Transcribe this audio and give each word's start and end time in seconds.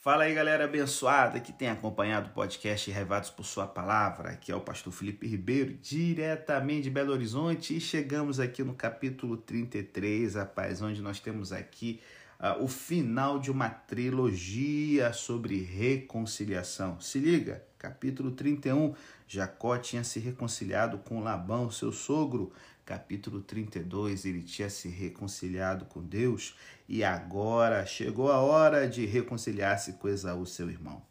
Fala 0.00 0.24
aí, 0.24 0.32
galera 0.32 0.64
abençoada 0.64 1.40
que 1.40 1.52
tem 1.52 1.68
acompanhado 1.68 2.30
o 2.30 2.32
podcast 2.32 2.88
Revados 2.88 3.30
por 3.30 3.44
Sua 3.44 3.66
Palavra. 3.66 4.30
Aqui 4.30 4.52
é 4.52 4.54
o 4.54 4.60
pastor 4.60 4.92
Felipe 4.92 5.26
Ribeiro, 5.26 5.74
diretamente 5.74 6.82
de 6.82 6.90
Belo 6.90 7.12
Horizonte, 7.12 7.76
e 7.76 7.80
chegamos 7.80 8.38
aqui 8.38 8.62
no 8.62 8.74
capítulo 8.74 9.36
33, 9.36 10.36
rapaz, 10.36 10.80
onde 10.80 11.02
nós 11.02 11.18
temos 11.18 11.52
aqui 11.52 12.00
uh, 12.38 12.62
o 12.62 12.68
final 12.68 13.40
de 13.40 13.50
uma 13.50 13.70
trilogia 13.70 15.12
sobre 15.12 15.64
reconciliação. 15.64 17.00
Se 17.00 17.18
liga, 17.18 17.64
capítulo 17.76 18.30
31, 18.30 18.94
Jacó 19.26 19.76
tinha 19.78 20.04
se 20.04 20.20
reconciliado 20.20 20.98
com 20.98 21.24
Labão, 21.24 21.72
seu 21.72 21.90
sogro. 21.90 22.52
Capítulo 22.88 23.42
32, 23.42 24.24
ele 24.24 24.42
tinha 24.42 24.70
se 24.70 24.88
reconciliado 24.88 25.84
com 25.84 26.02
Deus 26.02 26.56
e 26.88 27.04
agora 27.04 27.84
chegou 27.84 28.32
a 28.32 28.40
hora 28.40 28.88
de 28.88 29.04
reconciliar-se 29.04 29.92
com 29.92 30.08
Esaú, 30.08 30.46
seu 30.46 30.70
irmão. 30.70 31.02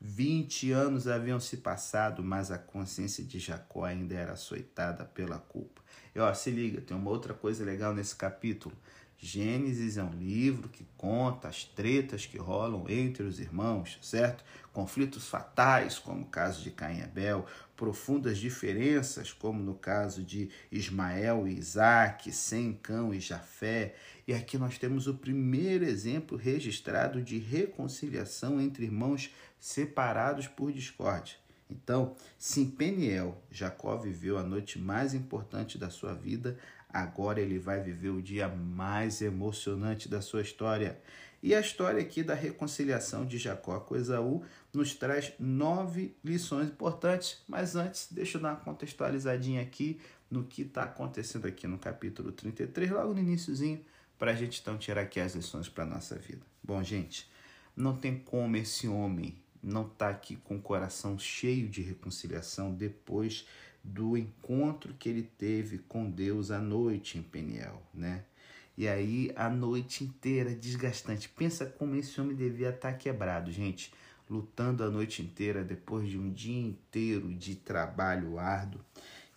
Vinte 0.00 0.72
anos 0.72 1.06
haviam 1.06 1.38
se 1.38 1.58
passado, 1.58 2.20
mas 2.20 2.50
a 2.50 2.58
consciência 2.58 3.22
de 3.22 3.38
Jacó 3.38 3.84
ainda 3.84 4.12
era 4.12 4.32
açoitada 4.32 5.04
pela 5.04 5.38
culpa. 5.38 5.80
E 6.12 6.18
ó, 6.18 6.34
se 6.34 6.50
liga, 6.50 6.80
tem 6.80 6.96
uma 6.96 7.10
outra 7.10 7.32
coisa 7.32 7.64
legal 7.64 7.94
nesse 7.94 8.16
capítulo. 8.16 8.76
Gênesis 9.22 9.98
é 9.98 10.02
um 10.02 10.14
livro 10.14 10.68
que 10.68 10.84
conta 10.96 11.46
as 11.46 11.62
tretas 11.62 12.24
que 12.24 12.38
rolam 12.38 12.86
entre 12.88 13.22
os 13.22 13.38
irmãos, 13.38 13.98
certo? 14.00 14.42
Conflitos 14.72 15.28
fatais, 15.28 15.98
como 15.98 16.22
o 16.22 16.28
caso 16.28 16.62
de 16.62 16.70
Caim 16.70 17.00
e 17.00 17.02
Abel, 17.02 17.44
profundas 17.80 18.36
diferenças, 18.36 19.32
como 19.32 19.62
no 19.62 19.74
caso 19.74 20.22
de 20.22 20.50
Ismael 20.70 21.48
e 21.48 21.56
Isaac, 21.56 22.30
Sem, 22.30 22.74
Cão 22.74 23.14
e 23.14 23.18
Jafé. 23.18 23.94
E 24.28 24.34
aqui 24.34 24.58
nós 24.58 24.76
temos 24.76 25.06
o 25.06 25.14
primeiro 25.14 25.86
exemplo 25.86 26.36
registrado 26.36 27.22
de 27.22 27.38
reconciliação 27.38 28.60
entre 28.60 28.84
irmãos 28.84 29.34
separados 29.58 30.46
por 30.46 30.70
discórdia. 30.70 31.36
Então, 31.70 32.14
se 32.36 32.60
em 32.60 32.70
Peniel 32.70 33.42
Jacó 33.50 33.96
viveu 33.96 34.36
a 34.36 34.42
noite 34.42 34.78
mais 34.78 35.14
importante 35.14 35.78
da 35.78 35.88
sua 35.88 36.12
vida, 36.12 36.58
Agora 36.92 37.40
ele 37.40 37.58
vai 37.58 37.80
viver 37.80 38.08
o 38.08 38.20
dia 38.20 38.48
mais 38.48 39.22
emocionante 39.22 40.08
da 40.08 40.20
sua 40.20 40.42
história. 40.42 40.98
E 41.42 41.54
a 41.54 41.60
história 41.60 42.02
aqui 42.02 42.22
da 42.22 42.34
reconciliação 42.34 43.24
de 43.24 43.38
Jacó 43.38 43.78
com 43.80 43.96
Esaú 43.96 44.42
nos 44.72 44.94
traz 44.94 45.32
nove 45.38 46.16
lições 46.24 46.68
importantes. 46.68 47.42
Mas 47.48 47.76
antes, 47.76 48.08
deixa 48.10 48.38
eu 48.38 48.42
dar 48.42 48.50
uma 48.50 48.60
contextualizadinha 48.60 49.62
aqui 49.62 50.00
no 50.30 50.44
que 50.44 50.62
está 50.62 50.84
acontecendo 50.84 51.46
aqui 51.46 51.66
no 51.66 51.78
capítulo 51.78 52.30
33, 52.30 52.90
logo 52.90 53.14
no 53.14 53.20
iníciozinho, 53.20 53.84
para 54.18 54.30
a 54.30 54.34
gente 54.34 54.60
então 54.60 54.78
tirar 54.78 55.02
aqui 55.02 55.18
as 55.18 55.34
lições 55.34 55.68
para 55.68 55.84
a 55.84 55.86
nossa 55.86 56.14
vida. 56.16 56.42
Bom, 56.62 56.82
gente, 56.84 57.28
não 57.76 57.96
tem 57.96 58.18
como 58.18 58.56
esse 58.56 58.86
homem 58.86 59.36
não 59.62 59.82
estar 59.82 60.06
tá 60.06 60.10
aqui 60.10 60.36
com 60.36 60.56
o 60.56 60.62
coração 60.62 61.18
cheio 61.18 61.68
de 61.68 61.82
reconciliação 61.82 62.72
depois 62.72 63.46
do 63.82 64.16
encontro 64.16 64.94
que 64.94 65.08
ele 65.08 65.22
teve 65.22 65.78
com 65.78 66.10
Deus 66.10 66.50
à 66.50 66.60
noite 66.60 67.18
em 67.18 67.22
Peniel, 67.22 67.82
né? 67.92 68.24
E 68.76 68.88
aí 68.88 69.30
a 69.36 69.50
noite 69.50 70.04
inteira 70.04 70.54
desgastante. 70.54 71.28
Pensa 71.28 71.66
como 71.66 71.94
esse 71.96 72.18
homem 72.20 72.36
devia 72.36 72.70
estar 72.70 72.92
quebrado, 72.94 73.50
gente, 73.50 73.92
lutando 74.30 74.84
a 74.84 74.90
noite 74.90 75.20
inteira 75.20 75.64
depois 75.64 76.08
de 76.08 76.16
um 76.16 76.32
dia 76.32 76.62
inteiro 76.62 77.34
de 77.34 77.56
trabalho 77.56 78.38
árduo. 78.38 78.80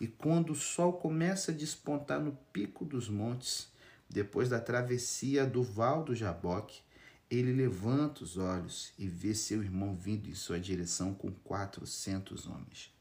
E 0.00 0.06
quando 0.06 0.50
o 0.50 0.54
sol 0.54 0.92
começa 0.92 1.50
a 1.50 1.54
despontar 1.54 2.20
no 2.20 2.38
pico 2.52 2.84
dos 2.84 3.08
montes, 3.08 3.68
depois 4.08 4.48
da 4.48 4.60
travessia 4.60 5.44
do 5.44 5.62
Val 5.62 6.04
do 6.04 6.14
Jaboque, 6.14 6.82
ele 7.28 7.52
levanta 7.52 8.22
os 8.22 8.36
olhos 8.36 8.92
e 8.96 9.08
vê 9.08 9.34
seu 9.34 9.62
irmão 9.62 9.96
vindo 9.96 10.28
em 10.28 10.34
sua 10.34 10.60
direção 10.60 11.12
com 11.12 11.32
quatrocentos 11.32 12.46
homens. 12.46 12.93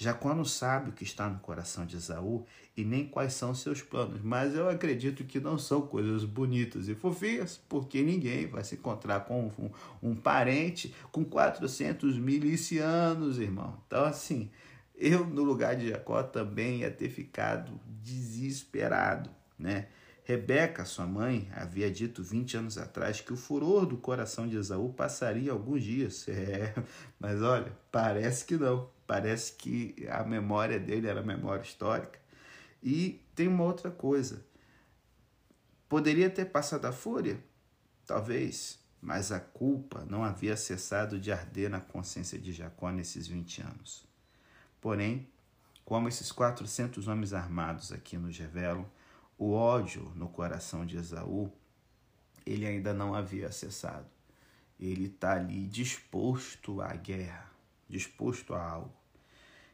Jacó 0.00 0.32
não 0.32 0.44
sabe 0.44 0.90
o 0.90 0.92
que 0.92 1.02
está 1.02 1.28
no 1.28 1.40
coração 1.40 1.84
de 1.84 1.96
Esaú 1.96 2.46
e 2.76 2.84
nem 2.84 3.04
quais 3.04 3.32
são 3.32 3.52
seus 3.52 3.82
planos, 3.82 4.20
mas 4.22 4.54
eu 4.54 4.68
acredito 4.68 5.24
que 5.24 5.40
não 5.40 5.58
são 5.58 5.82
coisas 5.82 6.22
bonitas 6.24 6.88
e 6.88 6.94
fofinhas, 6.94 7.60
porque 7.68 8.00
ninguém 8.00 8.46
vai 8.46 8.62
se 8.62 8.76
encontrar 8.76 9.24
com 9.24 9.50
um, 9.58 9.70
um 10.00 10.14
parente 10.14 10.94
com 11.10 11.24
400 11.24 12.16
milicianos, 12.16 13.40
irmão. 13.40 13.76
Então, 13.88 14.04
assim, 14.04 14.48
eu 14.94 15.26
no 15.26 15.42
lugar 15.42 15.74
de 15.74 15.88
Jacó 15.88 16.22
também 16.22 16.82
ia 16.82 16.92
ter 16.92 17.08
ficado 17.08 17.80
desesperado, 18.00 19.28
né? 19.58 19.88
Rebeca, 20.22 20.84
sua 20.84 21.06
mãe, 21.06 21.48
havia 21.56 21.90
dito 21.90 22.22
20 22.22 22.58
anos 22.58 22.78
atrás 22.78 23.20
que 23.20 23.32
o 23.32 23.36
furor 23.36 23.84
do 23.84 23.96
coração 23.96 24.46
de 24.46 24.56
Esaú 24.56 24.92
passaria 24.92 25.50
alguns 25.50 25.82
dias. 25.82 26.26
É, 26.30 26.72
mas 27.18 27.42
olha, 27.42 27.72
parece 27.90 28.44
que 28.44 28.56
não. 28.56 28.96
Parece 29.08 29.54
que 29.54 30.06
a 30.10 30.22
memória 30.22 30.78
dele 30.78 31.06
era 31.06 31.22
memória 31.22 31.62
histórica. 31.62 32.20
E 32.82 33.24
tem 33.34 33.48
uma 33.48 33.64
outra 33.64 33.90
coisa. 33.90 34.44
Poderia 35.88 36.28
ter 36.28 36.44
passado 36.44 36.84
a 36.84 36.92
fúria? 36.92 37.42
Talvez, 38.06 38.78
mas 39.00 39.32
a 39.32 39.40
culpa 39.40 40.04
não 40.04 40.22
havia 40.22 40.58
cessado 40.58 41.18
de 41.18 41.32
arder 41.32 41.70
na 41.70 41.80
consciência 41.80 42.38
de 42.38 42.52
Jacó 42.52 42.90
nesses 42.90 43.26
20 43.26 43.62
anos. 43.62 44.06
Porém, 44.78 45.26
como 45.86 46.06
esses 46.06 46.30
400 46.30 47.08
homens 47.08 47.32
armados 47.32 47.90
aqui 47.92 48.18
nos 48.18 48.36
revelam, 48.36 48.86
o 49.38 49.52
ódio 49.52 50.12
no 50.16 50.28
coração 50.28 50.84
de 50.84 50.98
Esaú, 50.98 51.50
ele 52.44 52.66
ainda 52.66 52.92
não 52.92 53.14
havia 53.14 53.50
cessado. 53.50 54.06
Ele 54.78 55.06
está 55.06 55.32
ali 55.32 55.66
disposto 55.66 56.82
à 56.82 56.94
guerra, 56.94 57.50
disposto 57.88 58.52
a 58.52 58.62
algo. 58.62 58.97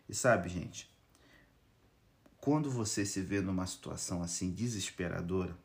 E 0.08 0.14
sabe, 0.14 0.48
gente, 0.48 0.90
quando 2.40 2.70
você 2.70 3.06
se 3.06 3.22
vê 3.22 3.40
numa 3.40 3.66
situação 3.66 4.22
assim 4.22 4.50
desesperadora, 4.50 5.56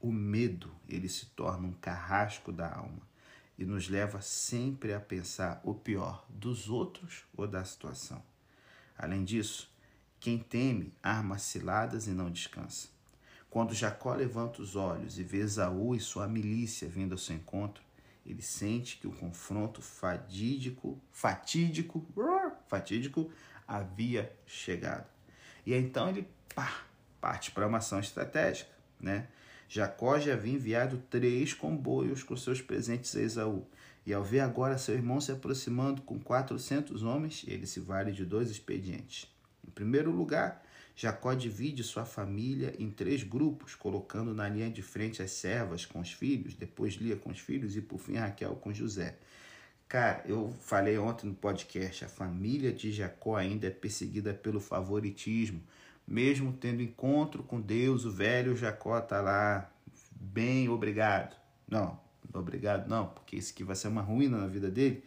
o 0.00 0.10
medo 0.10 0.70
ele 0.88 1.08
se 1.08 1.26
torna 1.26 1.68
um 1.68 1.72
carrasco 1.72 2.50
da 2.50 2.74
alma 2.74 3.02
e 3.58 3.64
nos 3.64 3.88
leva 3.88 4.20
sempre 4.20 4.94
a 4.94 5.00
pensar 5.00 5.60
o 5.62 5.74
pior 5.74 6.26
dos 6.28 6.68
outros 6.68 7.24
ou 7.36 7.46
da 7.46 7.64
situação. 7.64 8.22
Além 8.96 9.24
disso, 9.24 9.70
quem 10.18 10.38
teme 10.38 10.92
arma 11.02 11.38
ciladas 11.38 12.06
e 12.06 12.10
não 12.10 12.30
descansa. 12.30 12.88
Quando 13.50 13.74
Jacó 13.74 14.14
levanta 14.14 14.62
os 14.62 14.74
olhos 14.74 15.18
e 15.18 15.22
vê 15.22 15.38
Esaú 15.38 15.94
e 15.94 16.00
sua 16.00 16.26
milícia 16.26 16.88
vindo 16.88 17.12
ao 17.12 17.18
seu 17.18 17.36
encontro, 17.36 17.84
ele 18.24 18.40
sente 18.40 18.96
que 18.96 19.06
o 19.06 19.12
confronto 19.12 19.82
fadídico, 19.82 20.98
fatídico, 21.10 22.06
fatídico 22.68 23.30
havia 23.76 24.32
chegado. 24.46 25.06
E 25.64 25.74
então 25.74 26.08
ele 26.08 26.28
pá, 26.54 26.84
parte 27.20 27.50
para 27.50 27.66
uma 27.66 27.78
ação 27.78 28.00
estratégica, 28.00 28.70
né? 29.00 29.28
Jacó 29.68 30.18
já 30.18 30.34
havia 30.34 30.52
enviado 30.52 31.02
três 31.08 31.54
comboios 31.54 32.22
com 32.22 32.36
seus 32.36 32.60
presentes 32.60 33.16
a 33.16 33.22
Esaú. 33.22 33.66
E 34.04 34.12
ao 34.12 34.22
ver 34.22 34.40
agora 34.40 34.76
seu 34.76 34.94
irmão 34.94 35.20
se 35.20 35.32
aproximando 35.32 36.02
com 36.02 36.18
400 36.18 37.02
homens, 37.02 37.44
ele 37.46 37.66
se 37.66 37.80
vale 37.80 38.12
de 38.12 38.24
dois 38.24 38.50
expedientes. 38.50 39.26
Em 39.66 39.70
primeiro 39.70 40.10
lugar, 40.10 40.62
Jacó 40.94 41.32
divide 41.32 41.82
sua 41.82 42.04
família 42.04 42.74
em 42.78 42.90
três 42.90 43.22
grupos, 43.22 43.74
colocando 43.74 44.34
na 44.34 44.48
linha 44.48 44.68
de 44.68 44.82
frente 44.82 45.22
as 45.22 45.30
servas 45.30 45.86
com 45.86 46.00
os 46.00 46.12
filhos, 46.12 46.54
depois 46.54 46.94
Lia 46.94 47.16
com 47.16 47.30
os 47.30 47.38
filhos 47.38 47.76
e 47.76 47.80
por 47.80 47.98
fim 47.98 48.16
Raquel 48.16 48.54
com 48.56 48.74
José. 48.74 49.16
Cara, 49.92 50.22
eu 50.24 50.50
falei 50.58 50.96
ontem 50.96 51.26
no 51.26 51.34
podcast, 51.34 52.06
a 52.06 52.08
família 52.08 52.72
de 52.72 52.90
Jacó 52.90 53.36
ainda 53.36 53.66
é 53.66 53.70
perseguida 53.70 54.32
pelo 54.32 54.58
favoritismo. 54.58 55.60
Mesmo 56.08 56.50
tendo 56.50 56.80
encontro 56.80 57.42
com 57.42 57.60
Deus, 57.60 58.06
o 58.06 58.10
velho 58.10 58.56
Jacó 58.56 58.98
está 58.98 59.20
lá, 59.20 59.70
bem, 60.10 60.66
obrigado. 60.70 61.36
Não, 61.68 62.00
obrigado 62.32 62.88
não, 62.88 63.08
porque 63.08 63.36
isso 63.36 63.52
aqui 63.52 63.62
vai 63.62 63.76
ser 63.76 63.88
uma 63.88 64.00
ruína 64.00 64.38
na 64.38 64.46
vida 64.46 64.70
dele. 64.70 65.04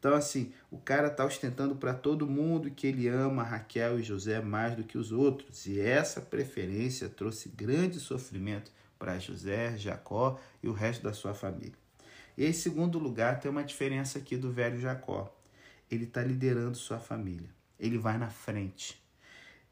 Então, 0.00 0.14
assim, 0.14 0.52
o 0.68 0.78
cara 0.78 1.06
está 1.06 1.24
ostentando 1.24 1.76
para 1.76 1.94
todo 1.94 2.26
mundo 2.26 2.72
que 2.72 2.88
ele 2.88 3.06
ama 3.06 3.44
Raquel 3.44 4.00
e 4.00 4.02
José 4.02 4.40
mais 4.40 4.74
do 4.74 4.82
que 4.82 4.98
os 4.98 5.12
outros. 5.12 5.64
E 5.66 5.78
essa 5.78 6.20
preferência 6.20 7.08
trouxe 7.08 7.48
grande 7.50 8.00
sofrimento 8.00 8.72
para 8.98 9.16
José, 9.16 9.78
Jacó 9.78 10.40
e 10.60 10.66
o 10.66 10.72
resto 10.72 11.04
da 11.04 11.12
sua 11.12 11.34
família. 11.34 11.83
E 12.36 12.46
em 12.46 12.52
segundo 12.52 12.98
lugar, 12.98 13.38
tem 13.38 13.50
uma 13.50 13.62
diferença 13.64 14.18
aqui 14.18 14.36
do 14.36 14.50
velho 14.50 14.80
Jacó. 14.80 15.34
Ele 15.90 16.04
está 16.04 16.22
liderando 16.22 16.76
sua 16.76 16.98
família. 16.98 17.48
Ele 17.78 17.98
vai 17.98 18.18
na 18.18 18.28
frente. 18.28 19.02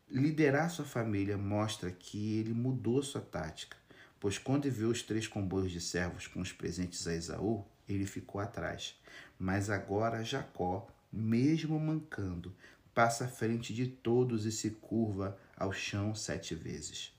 Liderar 0.09 0.71
sua 0.71 0.85
família 0.85 1.39
mostra 1.39 1.91
que 1.91 2.39
ele 2.39 2.53
mudou 2.53 3.03
sua 3.03 3.21
tática, 3.21 3.77
pois 4.21 4.37
quando 4.37 4.71
viu 4.71 4.91
os 4.91 5.03
três 5.03 5.27
comboios 5.27 5.73
de 5.73 5.81
servos 5.81 6.27
com 6.27 6.41
os 6.41 6.53
presentes 6.53 7.07
a 7.07 7.15
Esaú, 7.15 7.65
ele 7.89 8.05
ficou 8.05 8.41
atrás. 8.41 8.95
Mas 9.39 9.71
agora 9.71 10.23
Jacó, 10.23 10.87
mesmo 11.11 11.81
mancando, 11.81 12.55
passa 12.95 13.25
à 13.25 13.29
frente 13.29 13.73
de 13.73 13.87
todos 13.87 14.45
e 14.45 14.53
se 14.53 14.71
curva 14.71 15.39
ao 15.57 15.73
chão 15.73 16.15
sete 16.15 16.55
vezes. 16.55 17.13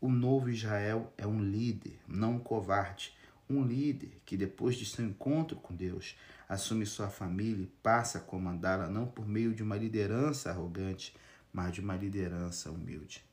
O 0.00 0.08
novo 0.08 0.48
Israel 0.48 1.12
é 1.18 1.26
um 1.26 1.42
líder, 1.42 2.00
não 2.06 2.36
um 2.36 2.38
covarde. 2.38 3.14
Um 3.48 3.64
líder 3.64 4.20
que, 4.24 4.36
depois 4.36 4.76
de 4.76 4.84
seu 4.84 5.04
encontro 5.04 5.56
com 5.56 5.74
Deus, 5.74 6.16
assume 6.48 6.86
sua 6.86 7.08
família 7.08 7.64
e 7.64 7.72
passa 7.82 8.18
a 8.18 8.20
comandá-la 8.20 8.88
não 8.88 9.06
por 9.06 9.26
meio 9.26 9.54
de 9.54 9.62
uma 9.62 9.76
liderança 9.76 10.50
arrogante, 10.50 11.14
mas 11.52 11.72
de 11.72 11.80
uma 11.80 11.96
liderança 11.96 12.70
humilde. 12.70 13.24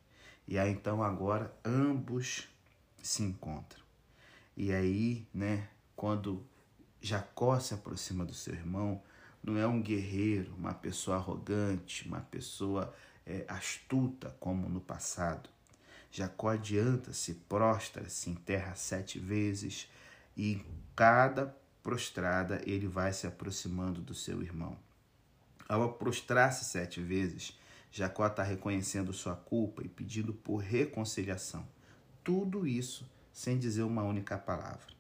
E 0.47 0.57
aí 0.57 0.71
então 0.71 1.03
agora 1.03 1.53
ambos 1.63 2.47
se 3.01 3.23
encontram. 3.23 3.83
E 4.56 4.71
aí, 4.71 5.27
né, 5.33 5.67
quando 5.95 6.44
Jacó 7.01 7.59
se 7.59 7.73
aproxima 7.73 8.25
do 8.25 8.33
seu 8.33 8.53
irmão, 8.53 9.01
não 9.44 9.57
é 9.57 9.67
um 9.67 9.81
guerreiro, 9.81 10.53
uma 10.57 10.73
pessoa 10.73 11.17
arrogante, 11.17 12.07
uma 12.07 12.21
pessoa 12.21 12.94
é, 13.25 13.45
astuta 13.47 14.35
como 14.39 14.67
no 14.69 14.81
passado. 14.81 15.50
Jacó 16.12 16.50
adianta-se, 16.50 17.33
prostra-se, 17.47 18.29
enterra 18.29 18.73
sete 18.75 19.19
vezes 19.19 19.89
e 20.36 20.54
em 20.54 20.66
cada 20.96 21.56
prostrada 21.82 22.62
ele 22.66 22.88
vai 22.88 23.14
se 23.14 23.28
aproximando 23.28 24.02
do 24.02 24.14
seu 24.14 24.42
irmão. 24.42 24.78
Ao 25.68 25.94
prostrar-se 25.94 26.66
sete 26.66 27.02
vezes, 27.02 27.58
Jacó 27.92 28.28
está 28.28 28.44
reconhecendo 28.44 29.14
sua 29.14 29.36
culpa 29.36 29.82
e 29.84 29.88
pedindo 29.88 30.34
por 30.34 30.58
reconciliação. 30.58 31.66
Tudo 32.24 32.68
isso 32.68 33.10
sem 33.32 33.58
dizer 33.58 33.84
uma 33.84 34.04
única 34.04 34.38
palavra. 34.38 34.94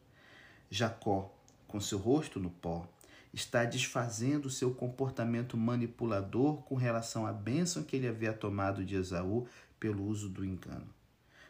Jacó, 0.69 1.33
com 1.67 1.79
seu 1.79 1.97
rosto 1.97 2.39
no 2.39 2.49
pó, 2.49 2.87
está 3.33 3.65
desfazendo 3.65 4.49
seu 4.49 4.73
comportamento 4.73 5.57
manipulador 5.57 6.61
com 6.63 6.75
relação 6.75 7.27
à 7.27 7.33
bênção 7.33 7.83
que 7.83 7.97
ele 7.97 8.07
havia 8.07 8.31
tomado 8.31 8.83
de 8.83 8.95
Esaú 8.95 9.45
pelo 9.79 10.05
uso 10.05 10.29
do 10.29 10.45
engano. 10.45 10.94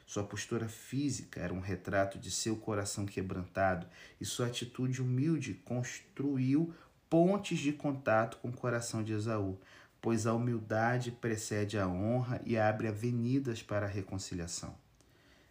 Sua 0.06 0.24
postura 0.24 0.68
física 0.68 1.42
era 1.42 1.54
um 1.54 1.60
retrato 1.60 2.19
de 2.19 2.30
seu 2.30 2.56
coração 2.56 3.06
quebrantado 3.06 3.88
e 4.22 4.25
sua 4.25 4.48
atitude 4.48 5.02
humilde 5.02 5.56
construiu 5.66 6.74
pontes 7.10 7.60
de 7.60 7.74
contato 7.74 8.38
com 8.38 8.50
o 8.50 8.54
coração 8.54 9.04
de 9.04 9.13
Esaú, 9.13 9.60
pois 10.00 10.28
a 10.28 10.34
humildade 10.34 11.12
precede 11.12 11.80
a 11.80 11.88
honra 11.88 12.40
e 12.46 12.56
abre 12.56 12.88
avenidas 12.88 13.63
para 13.63 13.88
a 13.88 13.90
reconciliação. 13.90 14.78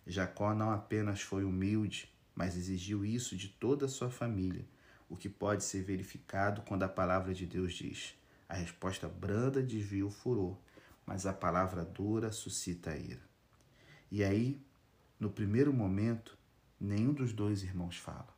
Jacó 0.06 0.54
não 0.54 0.70
apenas 0.70 1.20
foi 1.20 1.44
humilde, 1.44 2.12
mas 2.34 2.56
exigiu 2.56 3.04
isso 3.04 3.36
de 3.36 3.48
toda 3.48 3.86
a 3.86 3.88
sua 3.88 4.10
família, 4.10 4.64
o 5.08 5.16
que 5.16 5.28
pode 5.28 5.64
ser 5.64 5.82
verificado 5.82 6.62
quando 6.62 6.84
a 6.84 6.88
palavra 6.88 7.34
de 7.34 7.46
Deus 7.46 7.74
diz: 7.74 8.14
a 8.48 8.54
resposta 8.54 9.08
branda 9.08 9.60
desvia 9.62 10.06
o 10.06 10.10
furor, 10.10 10.56
mas 11.04 11.26
a 11.26 11.32
palavra 11.32 11.84
dura 11.84 12.30
suscita 12.30 12.90
a 12.90 12.96
ira. 12.96 13.33
E 14.16 14.22
aí, 14.22 14.60
no 15.18 15.28
primeiro 15.28 15.72
momento, 15.72 16.38
nenhum 16.80 17.12
dos 17.12 17.32
dois 17.32 17.64
irmãos 17.64 17.96
fala. 17.96 18.28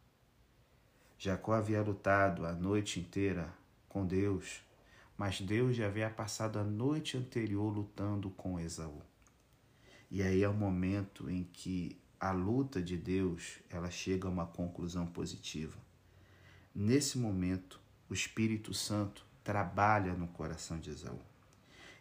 Jacó 1.19 1.52
havia 1.52 1.82
lutado 1.82 2.46
a 2.46 2.55
noite 2.55 2.99
inteira 2.99 3.52
com 3.87 4.06
Deus, 4.06 4.62
mas 5.19 5.38
Deus 5.38 5.76
já 5.76 5.84
havia 5.84 6.08
passado 6.08 6.58
a 6.58 6.64
noite 6.64 7.19
anterior 7.19 7.69
lutando 7.69 8.31
com 8.31 8.58
Esaú. 8.58 9.02
E 10.11 10.23
aí 10.23 10.43
é 10.43 10.49
o 10.49 10.55
momento 10.55 11.28
em 11.28 11.44
que 11.44 12.00
a 12.19 12.32
luta 12.32 12.81
de 12.81 12.96
Deus 12.96 13.58
ela 13.69 13.90
chega 13.90 14.26
a 14.26 14.31
uma 14.31 14.46
conclusão 14.46 15.06
positiva. 15.06 15.76
Nesse 16.75 17.19
momento, 17.19 17.78
o 18.08 18.14
Espírito 18.14 18.73
Santo 18.73 19.26
trabalha 19.44 20.14
no 20.14 20.28
coração 20.28 20.81
de 20.81 20.88
Esaú. 20.88 21.20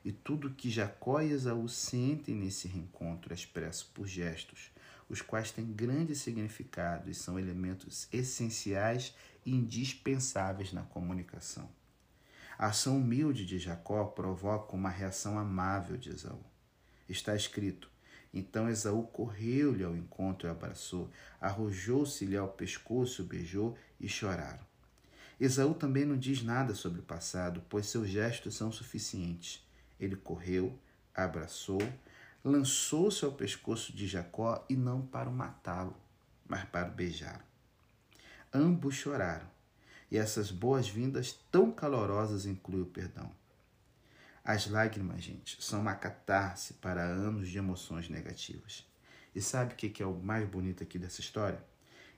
E 0.06 0.12
tudo 0.12 0.52
que 0.52 0.70
Jacó 0.70 1.20
e 1.20 1.32
Esaú 1.32 1.68
sentem 1.68 2.36
nesse 2.36 2.68
reencontro 2.68 3.34
é 3.34 3.36
expresso 3.36 3.90
por 3.92 4.06
gestos, 4.06 4.70
os 5.10 5.20
quais 5.20 5.50
têm 5.50 5.74
grande 5.74 6.16
significado 6.16 7.10
e 7.10 7.14
são 7.16 7.40
elementos 7.40 8.08
essenciais 8.14 9.16
e 9.44 9.52
indispensáveis 9.52 10.72
na 10.72 10.84
comunicação. 10.84 11.68
A 12.56 12.68
ação 12.68 12.98
humilde 12.98 13.48
de 13.48 13.58
Jacó 13.58 14.06
provoca 14.06 14.76
uma 14.76 14.92
reação 14.92 15.40
amável 15.40 15.98
de 15.98 16.12
Esaú. 16.12 16.44
Está 17.10 17.36
escrito: 17.36 17.90
Então 18.32 18.70
Esaú 18.70 19.08
correu-lhe 19.08 19.84
ao 19.84 19.98
encontro 19.98 20.48
e 20.48 20.52
abraçou, 20.52 21.10
arrojou-se-lhe 21.42 22.38
ao 22.38 22.50
pescoço, 22.50 23.24
beijou 23.24 23.76
e 24.00 24.08
choraram. 24.08 24.64
Esaú 25.40 25.74
também 25.74 26.06
não 26.06 26.16
diz 26.16 26.44
nada 26.44 26.76
sobre 26.76 27.00
o 27.00 27.04
passado, 27.04 27.64
pois 27.68 27.88
seus 27.88 28.08
gestos 28.08 28.56
são 28.56 28.72
suficientes. 28.72 29.65
Ele 30.00 30.16
correu, 30.16 30.78
abraçou, 31.14 31.82
lançou-se 32.44 33.24
ao 33.24 33.32
pescoço 33.32 33.96
de 33.96 34.08
Jacó 34.08 34.66
e 34.70 34.76
não 34.76 35.02
para 35.02 35.30
matá-lo, 35.30 35.96
mas 36.48 36.64
para 36.66 36.90
o 36.90 36.94
beijar. 36.94 37.46
Ambos 38.54 38.96
choraram, 38.96 39.50
e 40.12 40.18
essas 40.18 40.52
boas-vindas 40.52 41.40
tão 41.52 41.72
calorosas 41.72 42.46
incluem 42.46 42.84
o 42.84 42.88
perdão. 42.88 43.32
As 44.44 44.68
lágrimas, 44.68 45.24
gente, 45.24 45.58
são 45.64 45.82
uma 45.82 45.96
catarse 45.96 46.76
para 46.76 47.02
anos 47.04 47.50
de 47.50 47.58
emoções 47.58 48.08
negativas. 48.10 48.86
E 49.34 49.42
sabe 49.42 49.74
o 49.74 49.76
que 49.76 50.04
é 50.04 50.06
o 50.06 50.14
mais 50.14 50.48
bonito 50.48 50.84
aqui 50.84 51.00
dessa 51.00 51.20
história? 51.20 51.62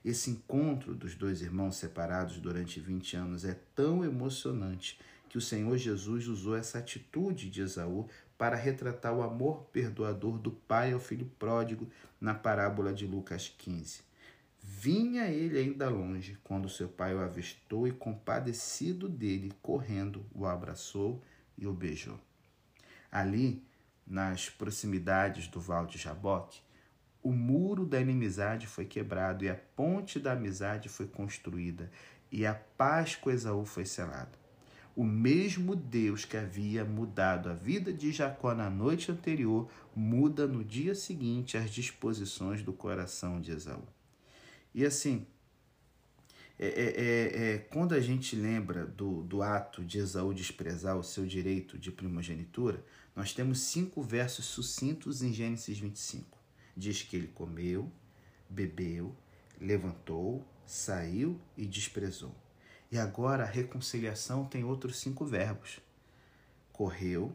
Esse 0.04 0.30
encontro 0.30 0.94
dos 0.94 1.14
dois 1.14 1.40
irmãos 1.40 1.76
separados 1.76 2.38
durante 2.38 2.78
20 2.80 3.16
anos 3.16 3.44
é 3.44 3.54
tão 3.74 4.04
emocionante 4.04 5.00
que 5.28 5.38
o 5.38 5.40
Senhor 5.40 5.76
Jesus 5.76 6.26
usou 6.26 6.56
essa 6.56 6.78
atitude 6.78 7.50
de 7.50 7.60
Esaú 7.60 8.08
para 8.38 8.56
retratar 8.56 9.14
o 9.14 9.22
amor 9.22 9.64
perdoador 9.72 10.38
do 10.38 10.50
pai 10.50 10.92
ao 10.92 11.00
filho 11.00 11.26
pródigo 11.38 11.88
na 12.20 12.34
parábola 12.34 12.92
de 12.92 13.06
Lucas 13.06 13.52
15. 13.58 14.00
Vinha 14.62 15.26
ele 15.26 15.58
ainda 15.58 15.88
longe, 15.88 16.38
quando 16.44 16.68
seu 16.68 16.88
pai 16.88 17.14
o 17.14 17.20
avistou 17.20 17.86
e, 17.86 17.92
compadecido 17.92 19.08
dele, 19.08 19.52
correndo, 19.60 20.24
o 20.34 20.46
abraçou 20.46 21.22
e 21.56 21.66
o 21.66 21.72
beijou. 21.72 22.18
Ali, 23.10 23.62
nas 24.06 24.48
proximidades 24.48 25.48
do 25.48 25.60
Val 25.60 25.86
de 25.86 25.98
Jaboque, 25.98 26.60
o 27.22 27.32
muro 27.32 27.84
da 27.84 28.00
inimizade 28.00 28.66
foi 28.66 28.84
quebrado 28.84 29.44
e 29.44 29.48
a 29.48 29.54
ponte 29.54 30.20
da 30.20 30.32
amizade 30.32 30.88
foi 30.88 31.06
construída, 31.06 31.90
e 32.30 32.46
a 32.46 32.54
paz 32.54 33.16
com 33.16 33.30
Esaú 33.30 33.64
foi 33.64 33.84
selada 33.84 34.47
o 34.98 35.04
mesmo 35.04 35.76
Deus 35.76 36.24
que 36.24 36.36
havia 36.36 36.84
mudado 36.84 37.48
a 37.48 37.54
vida 37.54 37.92
de 37.92 38.10
Jacó 38.10 38.52
na 38.52 38.68
noite 38.68 39.12
anterior 39.12 39.70
muda 39.94 40.44
no 40.44 40.64
dia 40.64 40.92
seguinte 40.92 41.56
as 41.56 41.70
disposições 41.70 42.62
do 42.62 42.72
coração 42.72 43.40
de 43.40 43.52
Esaú. 43.52 43.86
E 44.74 44.84
assim, 44.84 45.24
é, 46.58 46.66
é, 46.66 46.72
é, 46.72 47.52
é, 47.54 47.58
quando 47.58 47.94
a 47.94 48.00
gente 48.00 48.34
lembra 48.34 48.84
do, 48.84 49.22
do 49.22 49.40
ato 49.40 49.84
de 49.84 49.98
Esaú 49.98 50.34
desprezar 50.34 50.98
o 50.98 51.04
seu 51.04 51.24
direito 51.24 51.78
de 51.78 51.92
primogenitura, 51.92 52.84
nós 53.14 53.32
temos 53.32 53.60
cinco 53.60 54.02
versos 54.02 54.46
sucintos 54.46 55.22
em 55.22 55.32
Gênesis 55.32 55.78
25. 55.78 56.36
Diz 56.76 57.04
que 57.04 57.14
ele 57.14 57.28
comeu, 57.28 57.88
bebeu, 58.50 59.14
levantou, 59.60 60.44
saiu 60.66 61.40
e 61.56 61.64
desprezou. 61.66 62.47
E 62.90 62.98
agora 62.98 63.44
a 63.44 63.46
reconciliação 63.46 64.44
tem 64.44 64.64
outros 64.64 64.98
cinco 64.98 65.24
verbos: 65.24 65.80
correu, 66.72 67.34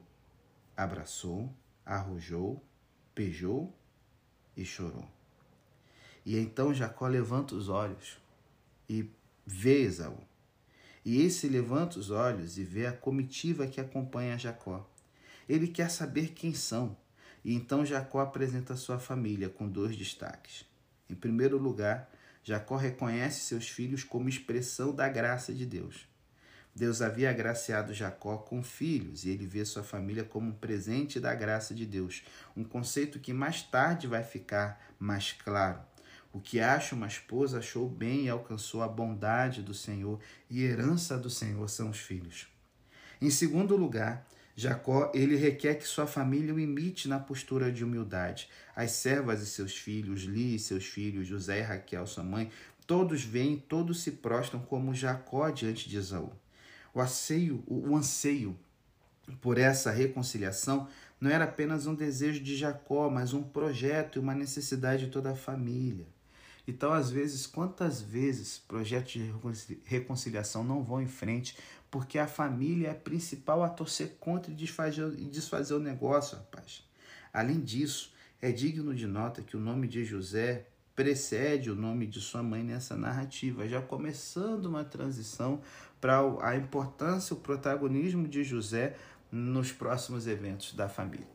abraçou, 0.75 1.53
arrojou, 1.85 2.63
beijou 3.15 3.73
e 4.57 4.65
chorou. 4.65 5.07
E 6.25 6.37
então 6.37 6.73
Jacó 6.73 7.07
levanta 7.07 7.53
os 7.53 7.69
olhos 7.69 8.17
e 8.89 9.09
vê 9.45 9.81
Esaú. 9.81 10.17
E 11.05 11.21
esse 11.21 11.49
levanta 11.49 11.99
os 11.99 12.09
olhos 12.09 12.57
e 12.57 12.63
vê 12.63 12.87
a 12.87 12.93
comitiva 12.93 13.67
que 13.67 13.81
acompanha 13.81 14.37
Jacó. 14.37 14.89
Ele 15.47 15.67
quer 15.67 15.89
saber 15.91 16.29
quem 16.29 16.53
são. 16.53 16.95
E 17.43 17.53
então 17.53 17.85
Jacó 17.85 18.21
apresenta 18.21 18.77
sua 18.77 18.97
família 18.97 19.49
com 19.49 19.67
dois 19.67 19.97
destaques. 19.97 20.65
Em 21.09 21.15
primeiro 21.15 21.57
lugar, 21.57 22.09
Jacó 22.43 22.75
reconhece 22.75 23.41
seus 23.41 23.69
filhos 23.69 24.03
como 24.03 24.27
expressão 24.27 24.93
da 24.93 25.07
graça 25.07 25.53
de 25.53 25.65
Deus. 25.65 26.07
Deus 26.75 27.01
havia 27.01 27.29
agraciado 27.29 27.93
Jacó 27.93 28.37
com 28.37 28.63
filhos 28.63 29.25
e 29.25 29.29
ele 29.29 29.45
vê 29.45 29.63
sua 29.63 29.83
família 29.83 30.23
como 30.23 30.49
um 30.49 30.53
presente 30.53 31.19
da 31.19 31.33
graça 31.35 31.73
de 31.73 31.85
Deus, 31.85 32.23
um 32.57 32.63
conceito 32.63 33.19
que 33.19 33.31
mais 33.31 33.61
tarde 33.61 34.07
vai 34.07 34.23
ficar 34.23 34.93
mais 34.99 35.31
claro. 35.31 35.79
O 36.33 36.39
que 36.39 36.59
acha 36.59 36.95
uma 36.95 37.05
esposa 37.05 37.59
achou 37.59 37.87
bem 37.87 38.25
e 38.25 38.29
alcançou 38.29 38.81
a 38.81 38.87
bondade 38.87 39.61
do 39.61 39.73
Senhor, 39.73 40.19
e 40.49 40.63
herança 40.63 41.15
do 41.15 41.29
Senhor 41.29 41.69
são 41.69 41.91
os 41.91 41.99
filhos. 41.99 42.47
Em 43.21 43.29
segundo 43.29 43.77
lugar, 43.77 44.27
Jacó, 44.55 45.11
ele 45.13 45.35
requer 45.35 45.75
que 45.75 45.87
sua 45.87 46.05
família 46.05 46.53
o 46.53 46.59
imite 46.59 47.07
na 47.07 47.19
postura 47.19 47.71
de 47.71 47.83
humildade. 47.83 48.47
As 48.75 48.91
servas 48.91 49.41
e 49.41 49.47
seus 49.47 49.75
filhos, 49.75 50.23
Li 50.23 50.55
e 50.55 50.59
seus 50.59 50.85
filhos, 50.85 51.27
José 51.27 51.59
e 51.59 51.63
Raquel, 51.63 52.05
sua 52.05 52.23
mãe, 52.23 52.51
todos 52.85 53.23
vêm, 53.23 53.57
todos 53.57 54.01
se 54.01 54.11
prostram 54.11 54.59
como 54.59 54.93
Jacó 54.93 55.49
diante 55.49 55.89
de 55.89 55.97
Esaú. 55.97 56.31
O 56.93 57.01
anseio, 57.01 57.63
o 57.65 57.95
anseio 57.95 58.57
por 59.41 59.57
essa 59.57 59.89
reconciliação 59.89 60.87
não 61.19 61.31
era 61.31 61.45
apenas 61.45 61.87
um 61.87 61.95
desejo 61.95 62.43
de 62.43 62.55
Jacó, 62.55 63.09
mas 63.09 63.33
um 63.33 63.41
projeto 63.41 64.17
e 64.17 64.19
uma 64.19 64.35
necessidade 64.35 65.05
de 65.05 65.11
toda 65.11 65.31
a 65.31 65.35
família. 65.35 66.05
Então, 66.67 66.93
às 66.93 67.09
vezes, 67.09 67.47
quantas 67.47 68.01
vezes 68.01 68.61
projetos 68.67 69.13
de 69.13 69.33
reconciliação 69.85 70.63
não 70.63 70.83
vão 70.83 71.01
em 71.01 71.07
frente 71.07 71.57
porque 71.93 72.17
a 72.17 72.25
família 72.25 72.87
é 72.87 72.91
a 72.91 72.95
principal 72.95 73.61
a 73.61 73.69
torcer 73.69 74.15
contra 74.19 74.51
e 74.51 74.55
desfazer, 74.55 75.11
desfazer 75.11 75.75
o 75.75 75.79
negócio, 75.79 76.35
rapaz. 76.35 76.83
Além 77.31 77.59
disso, 77.59 78.11
é 78.41 78.51
digno 78.51 78.95
de 78.95 79.05
nota 79.05 79.43
que 79.43 79.55
o 79.55 79.59
nome 79.59 79.87
de 79.87 80.03
José 80.03 80.65
precede 80.95 81.69
o 81.69 81.75
nome 81.75 82.07
de 82.07 82.19
sua 82.19 82.41
mãe 82.41 82.63
nessa 82.63 82.95
narrativa, 82.95 83.67
já 83.67 83.79
começando 83.79 84.65
uma 84.65 84.83
transição 84.83 85.61
para 86.01 86.19
a 86.41 86.55
importância, 86.55 87.35
o 87.35 87.39
protagonismo 87.39 88.27
de 88.27 88.43
José 88.43 88.95
nos 89.31 89.71
próximos 89.71 90.25
eventos 90.25 90.73
da 90.73 90.89
família. 90.89 91.27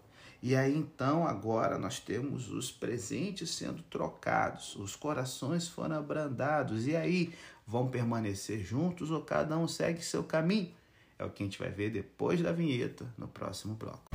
E 0.43 0.57
aí 0.57 0.77
então 0.77 1.25
agora 1.25 1.79
nós 1.79 2.00
temos 2.00 2.50
os 2.50 2.71
presentes 2.71 3.50
sendo 3.50 3.83
trocados, 3.85 4.75
os 4.75 4.97
corações 4.97 5.69
foram 5.69 5.97
abrandados, 5.97 6.88
e 6.88 6.97
aí 6.97 7.33
vão 7.69 7.87
permanecer 7.87 8.61
juntos 8.61 9.11
ou 9.11 9.21
cada 9.21 9.59
um 9.59 9.69
segue 9.69 10.03
seu 10.03 10.25
caminho? 10.25 10.73
É 11.19 11.25
o 11.25 11.31
que 11.31 11.43
a 11.43 11.47
gente 11.47 11.59
vai 11.59 11.69
ver 11.69 11.91
depois 11.91 12.41
da 12.41 12.51
vinheta 12.51 13.07
no 13.19 13.29
próximo 13.29 13.75
bloco. 13.75 14.09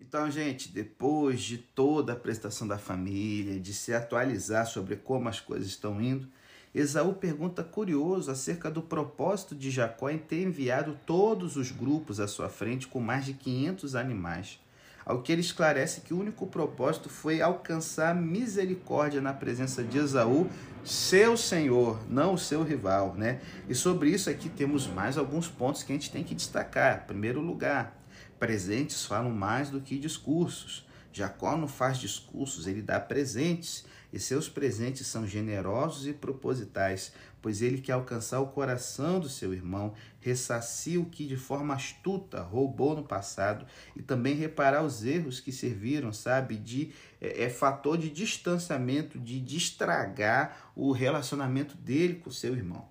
Então, 0.00 0.30
gente, 0.30 0.68
depois 0.72 1.42
de 1.42 1.58
toda 1.58 2.14
a 2.14 2.16
prestação 2.16 2.66
da 2.66 2.78
família, 2.78 3.60
de 3.60 3.74
se 3.74 3.92
atualizar 3.92 4.66
sobre 4.66 4.96
como 4.96 5.28
as 5.28 5.40
coisas 5.40 5.68
estão 5.68 6.00
indo, 6.00 6.26
Esaú 6.74 7.12
pergunta 7.12 7.62
curioso 7.62 8.32
acerca 8.32 8.68
do 8.68 8.82
propósito 8.82 9.54
de 9.54 9.70
Jacó 9.70 10.10
em 10.10 10.18
ter 10.18 10.42
enviado 10.42 10.98
todos 11.06 11.56
os 11.56 11.70
grupos 11.70 12.18
à 12.18 12.26
sua 12.26 12.48
frente 12.48 12.88
com 12.88 12.98
mais 12.98 13.24
de 13.24 13.32
500 13.32 13.94
animais. 13.94 14.58
Ao 15.06 15.22
que 15.22 15.30
ele 15.30 15.40
esclarece 15.40 16.00
que 16.00 16.12
o 16.12 16.18
único 16.18 16.48
propósito 16.48 17.08
foi 17.08 17.40
alcançar 17.40 18.12
misericórdia 18.12 19.20
na 19.20 19.32
presença 19.32 19.84
de 19.84 19.98
Esaú, 19.98 20.48
seu 20.82 21.36
senhor, 21.36 22.00
não 22.10 22.34
o 22.34 22.38
seu 22.38 22.64
rival, 22.64 23.14
né? 23.14 23.40
E 23.68 23.74
sobre 23.74 24.10
isso 24.10 24.28
aqui 24.28 24.48
temos 24.48 24.88
mais 24.88 25.16
alguns 25.16 25.46
pontos 25.46 25.84
que 25.84 25.92
a 25.92 25.94
gente 25.94 26.10
tem 26.10 26.24
que 26.24 26.34
destacar. 26.34 27.02
Em 27.04 27.06
primeiro 27.06 27.40
lugar, 27.40 27.96
presentes 28.36 29.04
falam 29.04 29.30
mais 29.30 29.70
do 29.70 29.80
que 29.80 29.96
discursos. 29.96 30.84
Jacó 31.12 31.56
não 31.56 31.68
faz 31.68 31.98
discursos, 31.98 32.66
ele 32.66 32.82
dá 32.82 32.98
presentes 32.98 33.84
e 34.14 34.20
seus 34.20 34.48
presentes 34.48 35.08
são 35.08 35.26
generosos 35.26 36.06
e 36.06 36.12
propositais, 36.12 37.12
pois 37.42 37.60
ele 37.60 37.80
quer 37.80 37.94
alcançar 37.94 38.38
o 38.38 38.46
coração 38.46 39.18
do 39.18 39.28
seu 39.28 39.52
irmão, 39.52 39.92
ressarcir 40.20 41.00
o 41.00 41.06
que 41.06 41.26
de 41.26 41.36
forma 41.36 41.74
astuta 41.74 42.40
roubou 42.40 42.94
no 42.94 43.02
passado 43.02 43.66
e 43.96 44.02
também 44.02 44.36
reparar 44.36 44.84
os 44.84 45.04
erros 45.04 45.40
que 45.40 45.50
serviram, 45.50 46.12
sabe, 46.12 46.56
de 46.56 46.92
é, 47.20 47.42
é 47.42 47.50
fator 47.50 47.98
de 47.98 48.08
distanciamento, 48.08 49.18
de, 49.18 49.40
de 49.40 49.56
estragar 49.56 50.70
o 50.76 50.92
relacionamento 50.92 51.76
dele 51.76 52.14
com 52.14 52.30
seu 52.30 52.54
irmão. 52.54 52.88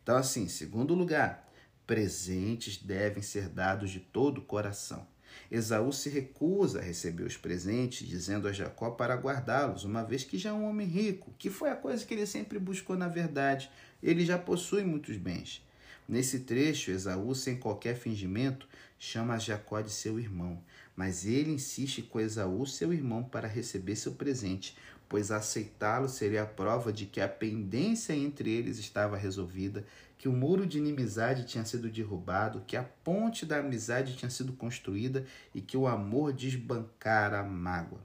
Então, 0.00 0.16
assim, 0.16 0.46
segundo 0.46 0.94
lugar, 0.94 1.50
presentes 1.84 2.76
devem 2.76 3.24
ser 3.24 3.48
dados 3.48 3.90
de 3.90 3.98
todo 3.98 4.38
o 4.38 4.44
coração. 4.44 5.04
Esaú 5.50 5.92
se 5.92 6.08
recusa 6.08 6.78
a 6.78 6.82
receber 6.82 7.24
os 7.24 7.36
presentes, 7.36 8.06
dizendo 8.06 8.46
a 8.46 8.52
Jacó 8.52 8.90
para 8.90 9.16
guardá-los, 9.16 9.82
uma 9.82 10.04
vez 10.04 10.22
que 10.22 10.38
já 10.38 10.50
é 10.50 10.52
um 10.52 10.68
homem 10.68 10.86
rico, 10.86 11.34
que 11.36 11.50
foi 11.50 11.70
a 11.70 11.76
coisa 11.76 12.04
que 12.04 12.14
ele 12.14 12.26
sempre 12.26 12.58
buscou 12.58 12.96
na 12.96 13.08
verdade. 13.08 13.68
Ele 14.00 14.24
já 14.24 14.38
possui 14.38 14.84
muitos 14.84 15.16
bens. 15.16 15.66
Nesse 16.08 16.40
trecho, 16.40 16.90
Esaú, 16.90 17.34
sem 17.34 17.56
qualquer 17.56 17.96
fingimento, 17.96 18.68
chama 18.98 19.38
Jacó 19.38 19.80
de 19.80 19.90
seu 19.90 20.20
irmão, 20.20 20.62
mas 20.94 21.24
ele 21.26 21.52
insiste 21.52 22.02
com 22.02 22.20
Esaú, 22.20 22.66
seu 22.66 22.92
irmão, 22.92 23.24
para 23.24 23.48
receber 23.48 23.96
seu 23.96 24.12
presente, 24.12 24.76
pois 25.08 25.32
aceitá-lo 25.32 26.08
seria 26.08 26.42
a 26.42 26.46
prova 26.46 26.92
de 26.92 27.06
que 27.06 27.20
a 27.20 27.28
pendência 27.28 28.12
entre 28.12 28.50
eles 28.50 28.78
estava 28.78 29.16
resolvida, 29.16 29.84
que 30.20 30.28
o 30.28 30.32
muro 30.34 30.66
de 30.66 30.76
inimizade 30.76 31.46
tinha 31.46 31.64
sido 31.64 31.88
derrubado, 31.88 32.62
que 32.66 32.76
a 32.76 32.82
ponte 32.82 33.46
da 33.46 33.56
amizade 33.56 34.14
tinha 34.16 34.28
sido 34.28 34.52
construída 34.52 35.24
e 35.54 35.62
que 35.62 35.78
o 35.78 35.86
amor 35.86 36.34
desbancara 36.34 37.40
a 37.40 37.42
mágoa. 37.42 38.04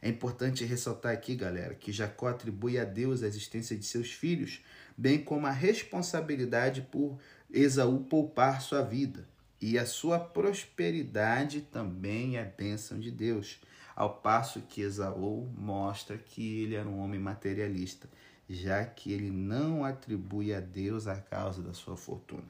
É 0.00 0.08
importante 0.08 0.64
ressaltar 0.64 1.12
aqui, 1.12 1.34
galera, 1.34 1.74
que 1.74 1.90
Jacó 1.90 2.28
atribui 2.28 2.78
a 2.78 2.84
Deus 2.84 3.20
a 3.20 3.26
existência 3.26 3.76
de 3.76 3.84
seus 3.84 4.12
filhos, 4.12 4.62
bem 4.96 5.18
como 5.18 5.48
a 5.48 5.50
responsabilidade 5.50 6.82
por 6.82 7.18
Esaú 7.52 8.04
poupar 8.04 8.62
sua 8.62 8.82
vida. 8.82 9.26
E 9.60 9.76
a 9.76 9.84
sua 9.84 10.20
prosperidade 10.20 11.62
também 11.62 12.36
é 12.36 12.44
bênção 12.44 13.00
de 13.00 13.10
Deus 13.10 13.58
ao 13.96 14.18
passo 14.18 14.60
que 14.68 14.82
Esaú 14.82 15.50
mostra 15.58 16.16
que 16.16 16.62
ele 16.62 16.76
era 16.76 16.88
um 16.88 17.00
homem 17.00 17.18
materialista, 17.18 18.08
já 18.48 18.84
que 18.84 19.12
ele 19.12 19.30
não 19.30 19.84
atribui 19.84 20.54
a 20.54 20.60
Deus 20.60 21.06
a 21.06 21.16
causa 21.16 21.62
da 21.62 21.72
sua 21.72 21.96
fortuna. 21.96 22.44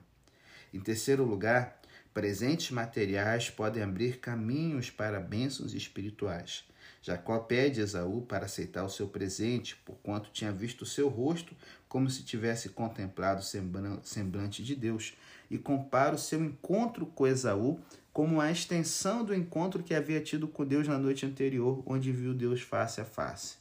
Em 0.73 0.81
terceiro 0.81 1.25
lugar, 1.25 1.81
presentes 2.13 2.71
materiais 2.71 3.51
podem 3.51 3.83
abrir 3.83 4.19
caminhos 4.19 4.91
para 4.91 5.21
bênçãos 5.21 5.75
espirituais. 5.75 6.65
Jacó 7.03 7.39
pede 7.39 7.81
a 7.81 7.85
Esaú 7.85 8.23
para 8.23 8.47
aceitar 8.47 8.85
o 8.85 8.91
seu 8.91 9.07
presente, 9.07 9.77
porquanto 9.85 10.31
tinha 10.33 10.51
visto 10.51 10.83
o 10.83 10.87
seu 10.87 11.09
rosto 11.09 11.55
como 11.89 12.11
se 12.11 12.25
tivesse 12.25 12.71
contemplado 12.71 13.41
o 13.41 14.01
semblante 14.03 14.63
de 14.63 14.75
Deus, 14.75 15.15
e 15.51 15.57
compara 15.57 16.17
o 16.17 16.19
seu 16.19 16.45
encontro 16.45 17.07
com 17.07 17.27
Esaú 17.27 17.81
como 18.13 18.41
a 18.41 18.51
extensão 18.51 19.25
do 19.25 19.35
encontro 19.35 19.83
que 19.83 19.95
havia 19.95 20.21
tido 20.21 20.49
com 20.49 20.65
Deus 20.65 20.89
na 20.89 20.99
noite 20.99 21.25
anterior, 21.25 21.83
onde 21.87 22.11
viu 22.11 22.35
Deus 22.35 22.61
face 22.61 23.01
a 23.01 23.05
face. 23.05 23.57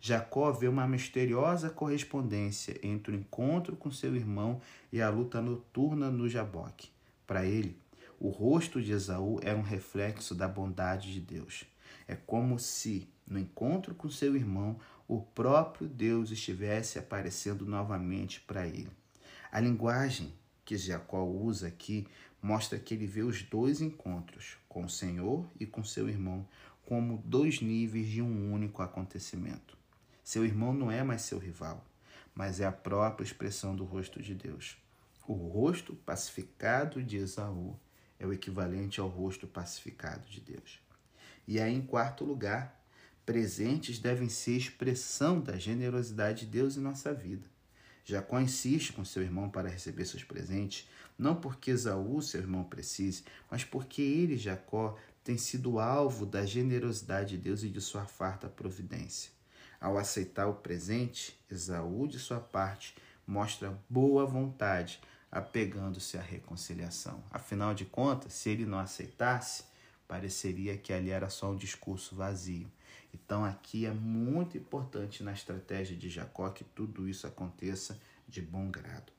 Jacó 0.00 0.52
vê 0.52 0.68
uma 0.68 0.86
misteriosa 0.86 1.70
correspondência 1.70 2.78
entre 2.82 3.12
o 3.12 3.18
encontro 3.18 3.74
com 3.74 3.90
seu 3.90 4.14
irmão 4.14 4.60
e 4.92 5.02
a 5.02 5.10
luta 5.10 5.42
noturna 5.42 6.08
no 6.10 6.28
Jaboque. 6.28 6.90
Para 7.26 7.44
ele, 7.44 7.76
o 8.20 8.28
rosto 8.28 8.80
de 8.80 8.92
Esaú 8.92 9.40
era 9.42 9.58
um 9.58 9.62
reflexo 9.62 10.34
da 10.34 10.46
bondade 10.46 11.12
de 11.12 11.20
Deus. 11.20 11.64
É 12.06 12.14
como 12.14 12.58
se, 12.58 13.08
no 13.26 13.38
encontro 13.38 13.94
com 13.94 14.08
seu 14.08 14.36
irmão, 14.36 14.78
o 15.06 15.20
próprio 15.20 15.88
Deus 15.88 16.30
estivesse 16.30 16.98
aparecendo 16.98 17.66
novamente 17.66 18.40
para 18.40 18.66
ele. 18.66 18.90
A 19.50 19.60
linguagem 19.60 20.32
que 20.64 20.76
Jacó 20.76 21.24
usa 21.24 21.66
aqui 21.66 22.06
mostra 22.42 22.78
que 22.78 22.94
ele 22.94 23.06
vê 23.06 23.22
os 23.22 23.42
dois 23.42 23.80
encontros, 23.80 24.58
com 24.68 24.84
o 24.84 24.88
Senhor 24.88 25.44
e 25.58 25.66
com 25.66 25.82
seu 25.82 26.08
irmão, 26.08 26.46
como 26.84 27.22
dois 27.24 27.60
níveis 27.60 28.06
de 28.06 28.22
um 28.22 28.52
único 28.52 28.82
acontecimento. 28.82 29.77
Seu 30.28 30.44
irmão 30.44 30.74
não 30.74 30.90
é 30.90 31.02
mais 31.02 31.22
seu 31.22 31.38
rival, 31.38 31.82
mas 32.34 32.60
é 32.60 32.66
a 32.66 32.70
própria 32.70 33.24
expressão 33.24 33.74
do 33.74 33.82
rosto 33.82 34.20
de 34.20 34.34
Deus. 34.34 34.76
O 35.26 35.32
rosto 35.32 35.94
pacificado 35.94 37.02
de 37.02 37.16
Esaú 37.16 37.74
é 38.18 38.26
o 38.26 38.32
equivalente 38.34 39.00
ao 39.00 39.08
rosto 39.08 39.46
pacificado 39.46 40.28
de 40.28 40.42
Deus. 40.42 40.80
E 41.46 41.58
aí, 41.58 41.72
em 41.72 41.80
quarto 41.80 42.26
lugar, 42.26 42.78
presentes 43.24 43.98
devem 43.98 44.28
ser 44.28 44.58
expressão 44.58 45.40
da 45.40 45.56
generosidade 45.56 46.40
de 46.40 46.52
Deus 46.52 46.76
em 46.76 46.80
nossa 46.80 47.14
vida. 47.14 47.48
Jacó 48.04 48.38
insiste 48.38 48.92
com 48.92 49.06
seu 49.06 49.22
irmão 49.22 49.48
para 49.48 49.70
receber 49.70 50.04
seus 50.04 50.24
presentes, 50.24 50.86
não 51.16 51.36
porque 51.36 51.70
Esaú, 51.70 52.20
seu 52.20 52.42
irmão, 52.42 52.64
precise, 52.64 53.24
mas 53.50 53.64
porque 53.64 54.02
ele, 54.02 54.36
Jacó, 54.36 54.94
tem 55.24 55.38
sido 55.38 55.78
alvo 55.78 56.26
da 56.26 56.44
generosidade 56.44 57.38
de 57.38 57.44
Deus 57.44 57.62
e 57.62 57.70
de 57.70 57.80
sua 57.80 58.04
farta 58.04 58.46
providência. 58.46 59.37
Ao 59.80 59.96
aceitar 59.96 60.46
o 60.48 60.54
presente, 60.54 61.38
Esaú, 61.50 62.08
de 62.08 62.18
sua 62.18 62.40
parte, 62.40 62.96
mostra 63.26 63.78
boa 63.88 64.26
vontade, 64.26 65.00
apegando-se 65.30 66.16
à 66.16 66.20
reconciliação. 66.20 67.22
Afinal 67.30 67.74
de 67.74 67.84
contas, 67.84 68.32
se 68.32 68.50
ele 68.50 68.66
não 68.66 68.78
aceitasse, 68.78 69.64
pareceria 70.08 70.76
que 70.76 70.92
ali 70.92 71.10
era 71.10 71.28
só 71.28 71.50
um 71.52 71.56
discurso 71.56 72.16
vazio. 72.16 72.70
Então, 73.14 73.44
aqui 73.44 73.86
é 73.86 73.90
muito 73.90 74.56
importante 74.56 75.22
na 75.22 75.32
estratégia 75.32 75.96
de 75.96 76.08
Jacó 76.08 76.48
que 76.50 76.64
tudo 76.64 77.08
isso 77.08 77.26
aconteça 77.26 77.98
de 78.26 78.42
bom 78.42 78.70
grado. 78.70 79.12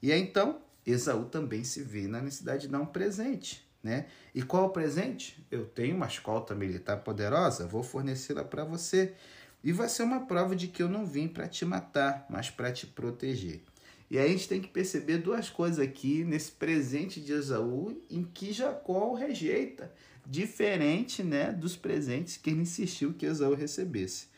E 0.00 0.12
aí, 0.12 0.20
então, 0.20 0.60
Esaú 0.86 1.26
também 1.26 1.64
se 1.64 1.82
vê 1.82 2.06
na 2.06 2.20
necessidade 2.20 2.62
de 2.62 2.68
dar 2.68 2.80
um 2.80 2.86
presente. 2.86 3.66
Né? 3.82 4.06
E 4.34 4.42
qual 4.42 4.66
o 4.66 4.70
presente? 4.70 5.44
Eu 5.50 5.64
tenho 5.64 5.96
uma 5.96 6.06
escolta 6.06 6.54
militar 6.54 6.98
poderosa, 6.98 7.66
vou 7.66 7.82
fornecê-la 7.82 8.44
para 8.44 8.64
você. 8.64 9.14
E 9.62 9.72
vai 9.72 9.88
ser 9.88 10.04
uma 10.04 10.26
prova 10.26 10.54
de 10.54 10.68
que 10.68 10.82
eu 10.82 10.88
não 10.88 11.04
vim 11.04 11.28
para 11.28 11.48
te 11.48 11.64
matar, 11.64 12.26
mas 12.30 12.50
para 12.50 12.72
te 12.72 12.86
proteger. 12.86 13.62
E 14.10 14.18
aí 14.18 14.26
a 14.26 14.28
gente 14.28 14.48
tem 14.48 14.60
que 14.60 14.68
perceber 14.68 15.18
duas 15.18 15.50
coisas 15.50 15.78
aqui 15.78 16.24
nesse 16.24 16.52
presente 16.52 17.20
de 17.20 17.32
Esaú 17.32 18.00
em 18.08 18.22
que 18.22 18.52
Jacó 18.52 19.10
o 19.10 19.14
rejeita, 19.14 19.92
diferente 20.26 21.22
né, 21.22 21.52
dos 21.52 21.76
presentes 21.76 22.36
que 22.36 22.50
ele 22.50 22.62
insistiu 22.62 23.12
que 23.12 23.26
Esaú 23.26 23.54
recebesse. 23.54 24.28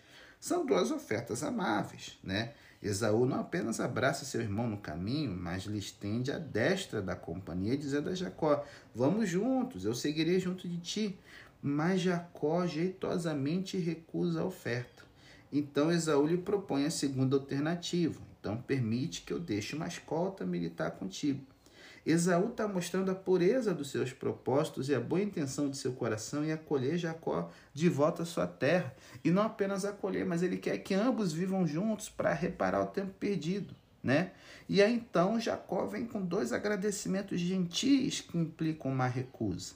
São 0.41 0.65
duas 0.65 0.91
ofertas 0.91 1.43
amáveis, 1.43 2.19
né? 2.25 2.55
Esaú 2.83 3.27
não 3.27 3.41
apenas 3.41 3.79
abraça 3.79 4.25
seu 4.25 4.41
irmão 4.41 4.67
no 4.67 4.79
caminho, 4.79 5.37
mas 5.37 5.65
lhe 5.65 5.79
estende 5.79 6.33
a 6.33 6.39
destra 6.39 7.03
da 7.03 7.15
companhia, 7.15 7.77
dizendo 7.77 8.09
a 8.09 8.15
Jacó: 8.15 8.65
Vamos 8.95 9.29
juntos, 9.29 9.85
eu 9.85 9.95
seguirei 9.95 10.41
junto 10.41 10.67
de 10.67 10.79
ti. 10.79 11.19
Mas 11.63 12.01
Jacó 12.01 12.67
jeitosamente 12.67 13.77
recusa 13.77 14.41
a 14.41 14.47
oferta. 14.47 15.10
Então 15.53 15.91
Esaú 15.91 16.27
lhe 16.27 16.39
propõe 16.39 16.87
a 16.87 16.91
segunda 16.91 17.37
alternativa. 17.37 18.21
Então 18.39 18.57
permite 18.57 19.23
que 19.23 19.33
eu 19.33 19.39
deixe 19.39 19.75
uma 19.77 19.87
escolta 19.87 20.47
militar 20.47 20.93
contigo. 20.93 21.45
Esaú 22.05 22.49
está 22.49 22.67
mostrando 22.67 23.11
a 23.11 23.15
pureza 23.15 23.75
dos 23.75 23.91
seus 23.91 24.13
propósitos 24.13 24.89
e 24.89 24.95
a 24.95 25.01
boa 25.01 25.21
intenção 25.21 25.69
de 25.69 25.77
seu 25.77 25.93
coração 25.93 26.43
em 26.43 26.51
acolher 26.51 26.97
Jacó 26.97 27.51
de 27.75 27.89
volta 27.89 28.23
à 28.23 28.27
sua 28.27 28.47
terra. 28.47 28.95
E 29.23 29.31
não 29.31 29.43
apenas 29.43 29.85
acolher, 29.85 30.25
mas 30.25 30.43
ele 30.43 30.57
quer 30.57 30.79
que 30.79 30.95
ambos 30.95 31.33
vivam 31.33 31.67
juntos 31.67 32.09
para 32.09 32.33
reparar 32.33 32.83
o 32.83 32.87
tempo 32.87 33.13
perdido. 33.19 33.75
Né? 34.03 34.33
E 34.67 34.83
aí 34.83 34.95
então 34.95 35.39
Jacó 35.39 35.85
vem 35.85 36.07
com 36.07 36.23
dois 36.23 36.55
agradecimentos 36.55 37.39
gentis 37.39 38.23
que 38.23 38.39
implicam 38.39 38.91
uma 38.91 39.07
recusa. 39.07 39.75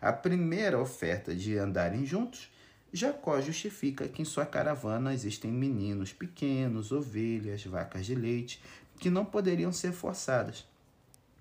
A 0.00 0.12
primeira 0.12 0.78
oferta 0.78 1.34
de 1.34 1.58
andarem 1.58 2.06
juntos, 2.06 2.50
Jacó 2.92 3.40
justifica 3.40 4.08
que 4.08 4.22
em 4.22 4.24
sua 4.24 4.46
caravana 4.46 5.12
existem 5.12 5.50
meninos 5.50 6.12
pequenos, 6.12 6.92
ovelhas, 6.92 7.64
vacas 7.64 8.06
de 8.06 8.14
leite, 8.14 8.62
que 8.98 9.10
não 9.10 9.24
poderiam 9.24 9.72
ser 9.72 9.92
forçadas. 9.92 10.64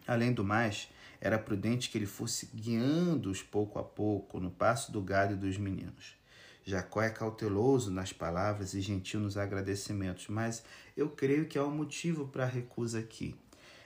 Além 0.08 0.34
do 0.34 0.44
mais, 0.44 0.90
era 1.22 1.40
prudente 1.40 1.90
que 1.90 1.98
ele 1.98 2.06
fosse 2.06 2.50
guiando-os 2.54 3.42
pouco 3.42 3.80
a 3.80 3.84
pouco 3.84 4.40
no 4.40 4.52
passo 4.52 4.92
do 4.92 5.02
gado 5.02 5.34
e 5.34 5.38
dos 5.38 5.58
meninos. 5.58 6.16
Jacó 6.64 7.02
é 7.02 7.10
cauteloso 7.10 7.92
nas 7.92 8.12
palavras 8.12 8.74
e 8.74 8.82
gentil 8.82 9.20
nos 9.20 9.38
agradecimentos, 9.38 10.28
mas 10.28 10.64
eu 10.98 11.10
creio 11.10 11.46
que 11.46 11.60
há 11.60 11.64
um 11.64 11.72
motivo 11.72 12.28
para 12.28 12.44
a 12.44 12.48
recusa 12.48 13.00
aqui. 13.00 13.36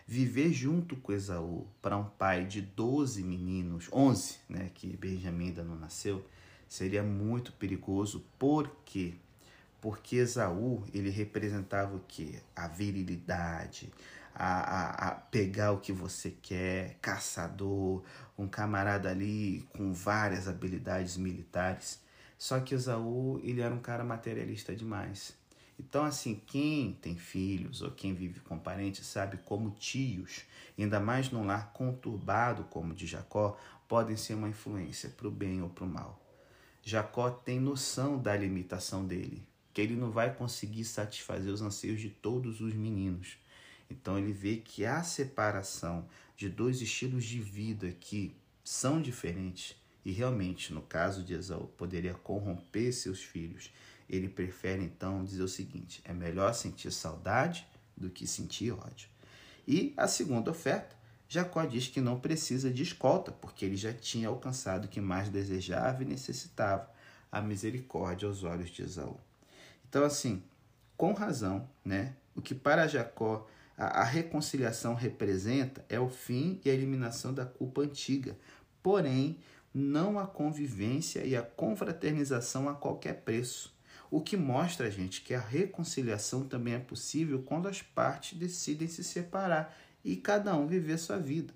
Viver 0.08 0.51
junto 0.51 0.96
com 0.96 1.12
Esaú 1.12 1.68
para 1.82 1.98
um 1.98 2.06
pai 2.06 2.46
de 2.46 2.62
12 2.62 3.22
meninos, 3.22 3.89
11, 3.92 4.38
né, 4.48 4.72
que 4.74 4.96
Benjamim 4.96 5.48
ainda 5.48 5.63
não 5.63 5.75
nasceu, 5.75 6.25
seria 6.70 7.02
muito 7.02 7.52
perigoso. 7.54 8.24
Por 8.38 8.70
quê? 8.86 9.16
Porque 9.82 10.18
Esaú, 10.18 10.86
ele 10.94 11.10
representava 11.10 11.96
o 11.96 12.02
quê? 12.08 12.40
A 12.56 12.68
virilidade, 12.68 13.92
a, 14.36 14.60
a, 14.60 15.08
a, 15.08 15.12
pegar 15.16 15.72
o 15.72 15.80
que 15.80 15.92
você 15.92 16.32
quer, 16.42 16.98
caçador, 17.02 18.04
um 18.38 18.48
camarada 18.48 19.10
ali 19.10 19.68
com 19.76 19.92
várias 19.92 20.48
habilidades 20.48 21.18
militares. 21.18 22.00
Só 22.38 22.60
que 22.60 22.76
Esaú, 22.76 23.42
ele 23.44 23.62
era 23.62 23.74
um 23.74 23.80
cara 23.80 24.04
materialista 24.04 24.76
demais. 24.76 25.38
Então, 25.80 26.04
assim, 26.04 26.42
quem 26.46 26.92
tem 27.02 27.16
filhos 27.16 27.82
ou 27.82 27.90
quem 27.92 28.14
vive 28.14 28.42
com 28.42 28.60
parentes 28.60 29.06
sabe 29.06 29.38
como 29.46 29.72
tios, 29.72 30.42
ainda 30.78 31.00
mais 31.00 31.32
num 31.32 31.46
lar 31.46 31.72
conturbado 31.72 32.66
como 32.66 32.92
o 32.92 32.96
de 32.96 33.08
Jacó, 33.08 33.58
podem 33.88 34.18
ser 34.18 34.34
uma 34.34 34.50
influência 34.50 35.10
para 35.10 35.28
o 35.28 35.32
bem 35.32 35.62
ou 35.62 35.70
para 35.70 35.86
o 35.86 35.88
mal. 35.88 36.28
Jacó 36.83 37.29
tem 37.29 37.59
noção 37.59 38.17
da 38.17 38.36
limitação 38.36 39.05
dele, 39.05 39.43
que 39.74 39.81
ele 39.81 39.95
não 39.95 40.12
vai 40.12 40.33
conseguir 40.33 40.86
satisfazer 40.86 41.53
os 41.53 41.62
anseios 41.62 42.00
de 42.00 42.09
todos 42.09 42.62
os 42.62 42.74
meninos. 42.74 43.38
Então 43.89 44.17
ele 44.17 44.31
vê 44.31 44.57
que 44.57 44.86
a 44.86 45.03
separação 45.03 46.07
de 46.38 46.50
dois 46.50 46.81
estilos 46.81 47.25
de 47.25 47.39
vida 47.39 47.91
que 48.00 48.36
são 48.63 49.01
diferentes 49.01 49.75
e 50.05 50.12
realmente, 50.12 50.74
no 50.74 50.81
caso 50.81 51.24
de 51.24 51.33
Esaú, 51.33 51.67
poderia 51.77 52.13
corromper 52.13 52.93
seus 52.93 53.21
filhos. 53.21 53.71
Ele 54.09 54.29
prefere 54.29 54.83
então 54.83 55.24
dizer 55.24 55.43
o 55.43 55.48
seguinte: 55.48 56.01
é 56.03 56.13
melhor 56.13 56.53
sentir 56.53 56.91
saudade 56.91 57.67
do 57.95 58.09
que 58.09 58.25
sentir 58.25 58.71
ódio. 58.71 59.09
E 59.67 59.93
a 59.98 60.07
segunda 60.07 60.50
oferta, 60.50 60.95
Jacó 61.31 61.63
diz 61.63 61.88
que 61.88 62.01
não 62.01 62.19
precisa 62.19 62.71
de 62.71 62.81
escolta, 62.81 63.31
porque 63.31 63.63
ele 63.63 63.77
já 63.77 63.93
tinha 63.93 64.27
alcançado 64.27 64.86
o 64.86 64.88
que 64.88 65.00
mais 65.00 65.29
desejava 65.29 66.01
e 66.01 66.05
necessitava, 66.05 66.89
a 67.31 67.39
misericórdia 67.39 68.27
aos 68.27 68.43
olhos 68.43 68.71
de 68.71 68.81
Esaú. 68.81 69.15
Então, 69.88 70.03
assim, 70.03 70.41
com 70.98 71.13
razão, 71.13 71.70
né? 71.85 72.15
O 72.35 72.42
que 72.42 72.55
para 72.55 72.87
Jacó 72.87 73.48
a, 73.77 74.01
a 74.01 74.03
reconciliação 74.03 74.96
representa 74.96 75.85
é 75.87 76.00
o 76.00 76.09
fim 76.09 76.59
e 76.65 76.70
a 76.72 76.74
eliminação 76.74 77.31
da 77.31 77.46
culpa 77.46 77.81
antiga, 77.81 78.35
porém, 78.81 79.37
não 79.72 80.18
a 80.18 80.25
convivência 80.25 81.24
e 81.24 81.35
a 81.35 81.44
confraternização 81.44 82.68
a 82.68 82.74
qualquer 82.74 83.22
preço. 83.22 83.77
O 84.09 84.20
que 84.20 84.35
mostra, 84.35 84.89
gente, 84.89 85.22
que 85.22 85.35
a 85.35 85.39
reconciliação 85.39 86.48
também 86.48 86.74
é 86.74 86.79
possível 86.79 87.44
quando 87.44 87.68
as 87.68 87.83
partes 87.83 88.35
decidem 88.35 88.87
se 88.87 89.03
separar 89.03 89.77
e 90.03 90.16
cada 90.16 90.55
um 90.55 90.68
viver 90.68 90.98
sua 90.98 91.18
vida. 91.18 91.53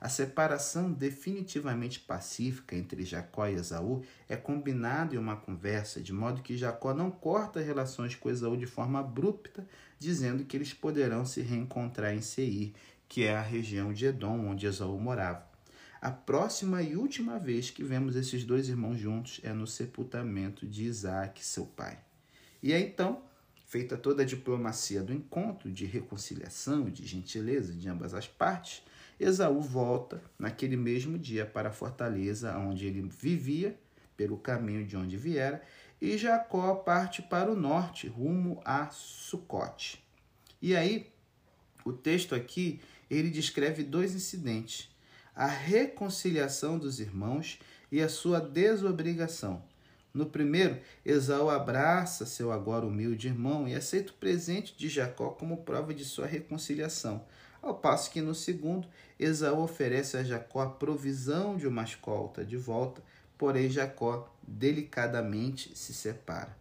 A 0.00 0.08
separação 0.08 0.90
definitivamente 0.90 2.00
pacífica 2.00 2.74
entre 2.74 3.04
Jacó 3.04 3.46
e 3.46 3.54
Esaú 3.54 4.02
é 4.28 4.34
combinada 4.34 5.14
em 5.14 5.18
uma 5.18 5.36
conversa, 5.36 6.00
de 6.00 6.10
modo 6.10 6.40
que 6.40 6.56
Jacó 6.56 6.94
não 6.94 7.10
corta 7.10 7.60
relações 7.60 8.14
com 8.14 8.30
Esaú 8.30 8.56
de 8.56 8.64
forma 8.64 9.00
abrupta, 9.00 9.66
dizendo 9.98 10.42
que 10.44 10.56
eles 10.56 10.72
poderão 10.72 11.26
se 11.26 11.42
reencontrar 11.42 12.14
em 12.14 12.22
Seir, 12.22 12.72
que 13.06 13.24
é 13.24 13.36
a 13.36 13.42
região 13.42 13.92
de 13.92 14.06
Edom 14.06 14.46
onde 14.46 14.66
Esaú 14.66 14.98
morava. 14.98 15.44
A 16.00 16.10
próxima 16.10 16.82
e 16.82 16.96
última 16.96 17.38
vez 17.38 17.68
que 17.68 17.84
vemos 17.84 18.16
esses 18.16 18.42
dois 18.42 18.70
irmãos 18.70 18.96
juntos 18.96 19.38
é 19.42 19.52
no 19.52 19.66
sepultamento 19.66 20.66
de 20.66 20.84
Isaac, 20.84 21.44
seu 21.44 21.66
pai. 21.66 21.98
E 22.62 22.72
é 22.72 22.80
então, 22.80 23.22
feita 23.70 23.96
toda 23.96 24.22
a 24.22 24.26
diplomacia 24.26 25.00
do 25.00 25.14
encontro, 25.14 25.70
de 25.70 25.86
reconciliação, 25.86 26.90
de 26.90 27.06
gentileza 27.06 27.72
de 27.72 27.88
ambas 27.88 28.14
as 28.14 28.26
partes, 28.26 28.82
Esaú 29.18 29.60
volta 29.60 30.20
naquele 30.36 30.76
mesmo 30.76 31.16
dia 31.16 31.46
para 31.46 31.68
a 31.68 31.72
fortaleza 31.72 32.58
onde 32.58 32.84
ele 32.84 33.00
vivia, 33.02 33.78
pelo 34.16 34.36
caminho 34.36 34.84
de 34.84 34.96
onde 34.96 35.16
viera, 35.16 35.62
e 36.02 36.18
Jacó 36.18 36.74
parte 36.74 37.22
para 37.22 37.52
o 37.52 37.54
norte, 37.54 38.08
rumo 38.08 38.60
a 38.64 38.90
Sucote. 38.90 40.02
E 40.60 40.74
aí, 40.74 41.08
o 41.84 41.92
texto 41.92 42.34
aqui, 42.34 42.80
ele 43.08 43.30
descreve 43.30 43.84
dois 43.84 44.16
incidentes: 44.16 44.90
a 45.32 45.46
reconciliação 45.46 46.76
dos 46.76 46.98
irmãos 46.98 47.60
e 47.92 48.00
a 48.00 48.08
sua 48.08 48.40
desobrigação. 48.40 49.62
No 50.12 50.26
primeiro, 50.26 50.78
Esaú 51.04 51.48
abraça 51.48 52.26
seu 52.26 52.50
agora 52.50 52.84
humilde 52.84 53.28
irmão 53.28 53.68
e 53.68 53.74
aceita 53.74 54.12
o 54.12 54.16
presente 54.16 54.76
de 54.76 54.88
Jacó 54.88 55.30
como 55.30 55.58
prova 55.58 55.94
de 55.94 56.04
sua 56.04 56.26
reconciliação. 56.26 57.24
Ao 57.62 57.74
passo 57.74 58.10
que 58.10 58.20
no 58.20 58.34
segundo, 58.34 58.88
Esaú 59.18 59.62
oferece 59.62 60.16
a 60.16 60.24
Jacó 60.24 60.62
a 60.62 60.70
provisão 60.70 61.56
de 61.56 61.66
uma 61.66 61.84
escolta 61.84 62.44
de 62.44 62.56
volta, 62.56 63.02
porém 63.38 63.70
Jacó 63.70 64.34
delicadamente 64.42 65.76
se 65.76 65.94
separa. 65.94 66.56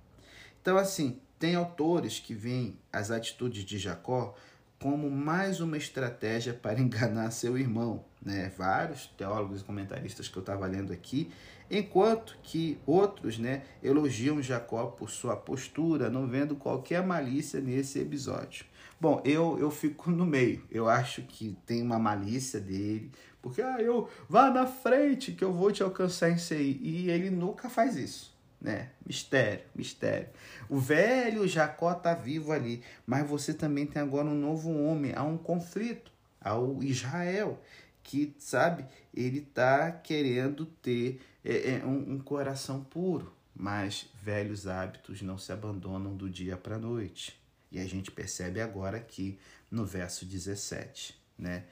Então, 0.61 0.77
assim, 0.77 1.19
tem 1.39 1.55
autores 1.55 2.19
que 2.19 2.33
veem 2.33 2.77
as 2.91 3.09
atitudes 3.09 3.63
de 3.63 3.79
Jacó 3.79 4.35
como 4.79 5.09
mais 5.09 5.59
uma 5.59 5.77
estratégia 5.77 6.53
para 6.53 6.79
enganar 6.81 7.31
seu 7.31 7.57
irmão. 7.57 8.05
Né? 8.21 8.51
Vários 8.57 9.07
teólogos 9.07 9.61
e 9.61 9.63
comentaristas 9.63 10.27
que 10.27 10.37
eu 10.37 10.41
estava 10.41 10.65
lendo 10.65 10.91
aqui, 10.91 11.31
enquanto 11.69 12.37
que 12.43 12.77
outros 12.85 13.37
né, 13.37 13.63
elogiam 13.81 14.41
Jacó 14.41 14.87
por 14.87 15.09
sua 15.09 15.35
postura, 15.35 16.09
não 16.09 16.27
vendo 16.27 16.55
qualquer 16.55 17.05
malícia 17.05 17.61
nesse 17.61 17.99
episódio. 17.99 18.65
Bom, 18.99 19.21
eu, 19.23 19.57
eu 19.57 19.71
fico 19.71 20.11
no 20.11 20.25
meio. 20.25 20.61
Eu 20.69 20.89
acho 20.89 21.21
que 21.21 21.55
tem 21.65 21.81
uma 21.81 21.97
malícia 21.97 22.59
dele, 22.59 23.09
porque 23.41 23.61
ah, 23.61 23.77
eu 23.79 24.09
vá 24.27 24.49
na 24.49 24.67
frente 24.67 25.31
que 25.31 25.43
eu 25.43 25.53
vou 25.53 25.71
te 25.71 25.81
alcançar 25.81 26.29
em 26.29 26.37
si. 26.37 26.77
E 26.81 27.09
ele 27.09 27.29
nunca 27.29 27.69
faz 27.69 27.95
isso, 27.95 28.37
né? 28.59 28.89
Mistério, 29.05 29.63
mistério. 29.73 30.27
O 30.67 30.77
velho 30.77 31.47
Jacó 31.47 31.93
tá 31.93 32.13
vivo 32.13 32.51
ali, 32.51 32.83
mas 33.07 33.25
você 33.25 33.53
também 33.53 33.85
tem 33.85 34.01
agora 34.01 34.27
um 34.27 34.35
novo 34.35 34.69
homem, 34.69 35.13
há 35.15 35.23
um 35.23 35.37
conflito, 35.37 36.11
ao 36.41 36.81
Israel, 36.83 37.59
que, 38.03 38.35
sabe, 38.39 38.85
ele 39.13 39.41
tá 39.41 39.91
querendo 39.91 40.65
ter 40.65 41.21
é, 41.43 41.75
é, 41.75 41.85
um, 41.85 42.13
um 42.13 42.19
coração 42.19 42.83
puro, 42.83 43.33
mas 43.55 44.09
velhos 44.21 44.67
hábitos 44.67 45.21
não 45.21 45.37
se 45.37 45.51
abandonam 45.51 46.15
do 46.15 46.29
dia 46.29 46.57
para 46.57 46.75
a 46.75 46.79
noite. 46.79 47.39
E 47.71 47.79
a 47.79 47.85
gente 47.85 48.11
percebe 48.11 48.61
agora 48.61 48.97
aqui 48.97 49.37
no 49.69 49.85
verso 49.85 50.25
17, 50.25 51.15
né? 51.37 51.65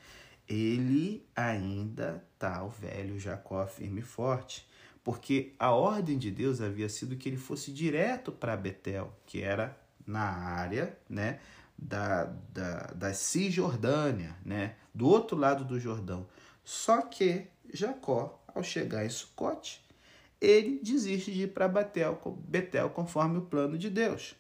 Ele 0.48 1.26
ainda 1.36 2.24
tá 2.40 2.64
o 2.64 2.70
velho 2.70 3.20
Jacó 3.20 3.66
firme 3.66 4.00
e 4.00 4.04
forte, 4.04 4.66
porque 5.04 5.54
a 5.60 5.72
ordem 5.72 6.18
de 6.18 6.32
Deus 6.32 6.62
havia 6.62 6.88
sido 6.88 7.18
que 7.18 7.28
ele 7.28 7.38
fosse 7.38 7.72
direto 7.72 8.32
para 8.32 8.56
Betel, 8.56 9.14
que 9.26 9.42
era 9.42 9.78
na 10.06 10.22
área, 10.22 10.98
né, 11.10 11.40
da, 11.78 12.26
da, 12.52 12.88
da 12.96 13.14
Cisjordânia, 13.14 14.36
né, 14.44 14.76
do 14.94 15.08
outro 15.08 15.38
lado 15.38 15.64
do 15.64 15.80
Jordão. 15.80 16.28
Só 16.64 17.02
que 17.02 17.48
Jacó, 17.74 18.44
ao 18.54 18.64
chegar 18.64 19.06
em 19.06 19.10
Sucote, 19.10 19.86
ele 20.40 20.80
desiste 20.84 21.32
de 21.32 21.44
ir 21.44 21.54
para 21.54 21.68
Betel, 21.68 22.20
Betel 22.48 22.90
conforme 22.90 23.38
o 23.38 23.44
plano 23.44 23.78
de 23.78 23.90
Deus. 23.90 24.36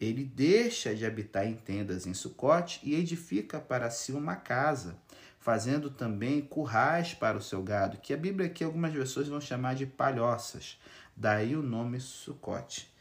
ele 0.00 0.24
deixa 0.24 0.94
de 0.94 1.06
habitar 1.06 1.46
em 1.46 1.54
tendas 1.54 2.06
em 2.06 2.14
Sucote 2.14 2.80
e 2.82 2.94
edifica 2.94 3.58
para 3.58 3.90
si 3.90 4.12
uma 4.12 4.36
casa, 4.36 4.96
fazendo 5.38 5.90
também 5.90 6.42
currais 6.42 7.14
para 7.14 7.38
o 7.38 7.42
seu 7.42 7.62
gado, 7.62 7.98
que 7.98 8.12
a 8.12 8.16
Bíblia 8.16 8.46
aqui 8.46 8.62
algumas 8.62 8.92
pessoas 8.92 9.28
vão 9.28 9.40
chamar 9.40 9.74
de 9.74 9.86
palhoças, 9.86 10.78
daí 11.16 11.56
o 11.56 11.62
nome 11.62 12.00
Sucote. 12.00 12.92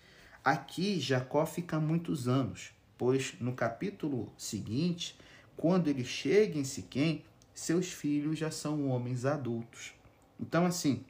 Aqui 0.44 1.00
Jacó 1.00 1.46
fica 1.46 1.80
muitos 1.80 2.28
anos, 2.28 2.72
pois 2.98 3.36
no 3.40 3.54
capítulo 3.54 4.32
seguinte, 4.38 5.18
quando 5.56 5.88
ele 5.88 6.04
chega 6.04 6.58
em 6.58 6.64
Siquém, 6.64 7.24
seus 7.54 7.92
filhos 7.92 8.38
já 8.38 8.52
são 8.52 8.90
homens 8.90 9.26
adultos. 9.26 9.94
Então 10.40 10.66
assim, 10.66 11.06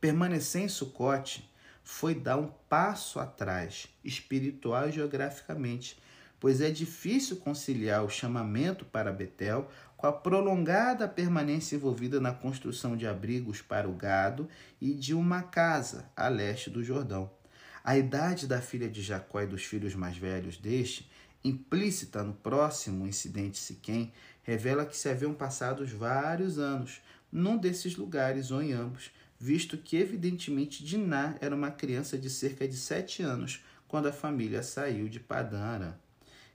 permanecer 0.00 0.62
em 0.62 0.68
Sucote 0.68 1.48
foi 1.82 2.14
dar 2.14 2.36
um 2.36 2.50
passo 2.68 3.18
atrás, 3.18 3.88
espiritual 4.04 4.88
e 4.88 4.92
geograficamente, 4.92 5.98
pois 6.38 6.60
é 6.60 6.70
difícil 6.70 7.36
conciliar 7.36 8.04
o 8.04 8.08
chamamento 8.08 8.84
para 8.84 9.12
Betel 9.12 9.68
com 9.96 10.06
a 10.06 10.12
prolongada 10.12 11.06
permanência 11.06 11.76
envolvida 11.76 12.20
na 12.20 12.32
construção 12.32 12.96
de 12.96 13.06
abrigos 13.06 13.60
para 13.60 13.88
o 13.88 13.92
gado 13.92 14.48
e 14.80 14.94
de 14.94 15.12
uma 15.12 15.42
casa 15.42 16.10
a 16.16 16.28
leste 16.28 16.70
do 16.70 16.82
Jordão. 16.82 17.30
A 17.82 17.96
idade 17.96 18.46
da 18.46 18.60
filha 18.60 18.88
de 18.88 19.02
Jacó 19.02 19.40
e 19.40 19.46
dos 19.46 19.64
filhos 19.64 19.94
mais 19.94 20.16
velhos 20.16 20.56
deste, 20.56 21.10
implícita 21.42 22.22
no 22.22 22.34
próximo 22.34 23.06
incidente 23.06 23.58
Siquém, 23.58 24.12
revela 24.42 24.84
que 24.84 24.96
se 24.96 25.08
haviam 25.08 25.32
passados 25.32 25.90
vários 25.90 26.58
anos 26.58 27.00
num 27.32 27.56
desses 27.56 27.96
lugares 27.96 28.50
ou 28.50 28.62
em 28.62 28.72
ambos, 28.72 29.10
visto 29.38 29.78
que 29.78 29.96
evidentemente 29.96 30.84
Diná 30.84 31.36
era 31.40 31.54
uma 31.54 31.70
criança 31.70 32.18
de 32.18 32.28
cerca 32.28 32.66
de 32.68 32.76
sete 32.76 33.22
anos 33.22 33.64
quando 33.88 34.06
a 34.06 34.12
família 34.12 34.62
saiu 34.62 35.08
de 35.08 35.18
Padã 35.18 35.60
Aram. 35.60 35.94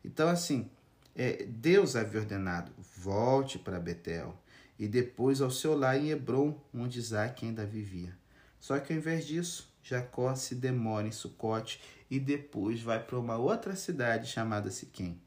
Então, 0.03 0.29
assim, 0.29 0.69
é, 1.15 1.45
Deus 1.45 1.95
havia 1.95 2.19
ordenado, 2.19 2.71
volte 2.97 3.57
para 3.57 3.79
Betel 3.79 4.37
e 4.77 4.87
depois 4.87 5.41
ao 5.41 5.49
seu 5.49 5.75
lar 5.75 5.97
em 5.97 6.09
Hebron, 6.09 6.59
onde 6.73 6.99
Isaac 6.99 7.45
ainda 7.45 7.65
vivia. 7.65 8.15
Só 8.59 8.77
que 8.79 8.93
ao 8.93 8.99
invés 8.99 9.25
disso, 9.25 9.73
Jacó 9.87 10.33
se 10.33 10.55
demora 10.55 11.07
em 11.07 11.11
Sucote 11.11 11.79
e 12.09 12.19
depois 12.19 12.81
vai 12.81 12.99
para 13.03 13.19
uma 13.19 13.37
outra 13.37 13.75
cidade 13.75 14.27
chamada 14.27 14.71
Siquém. 14.71 15.21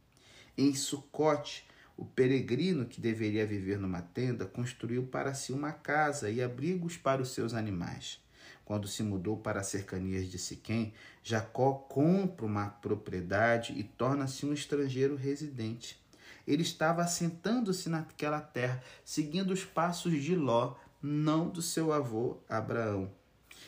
Em 0.56 0.74
Sucote, 0.74 1.64
o 1.96 2.04
peregrino 2.04 2.84
que 2.84 3.00
deveria 3.00 3.46
viver 3.46 3.78
numa 3.78 4.02
tenda 4.02 4.46
construiu 4.46 5.06
para 5.06 5.32
si 5.32 5.52
uma 5.52 5.70
casa 5.70 6.28
e 6.28 6.42
abrigos 6.42 6.96
para 6.96 7.22
os 7.22 7.28
seus 7.28 7.54
animais. 7.54 8.18
Quando 8.64 8.88
se 8.88 9.00
mudou 9.04 9.36
para 9.36 9.60
as 9.60 9.68
cercanias 9.68 10.28
de 10.28 10.40
Siquém, 10.40 10.92
Jacó 11.22 11.74
compra 11.74 12.44
uma 12.44 12.66
propriedade 12.66 13.78
e 13.78 13.84
torna-se 13.84 14.44
um 14.44 14.52
estrangeiro 14.52 15.14
residente. 15.14 16.04
Ele 16.44 16.62
estava 16.62 17.02
assentando-se 17.02 17.88
naquela 17.88 18.40
terra, 18.40 18.82
seguindo 19.04 19.52
os 19.52 19.64
passos 19.64 20.20
de 20.20 20.34
Ló, 20.34 20.74
não 21.00 21.48
do 21.48 21.62
seu 21.62 21.92
avô 21.92 22.38
Abraão. 22.48 23.16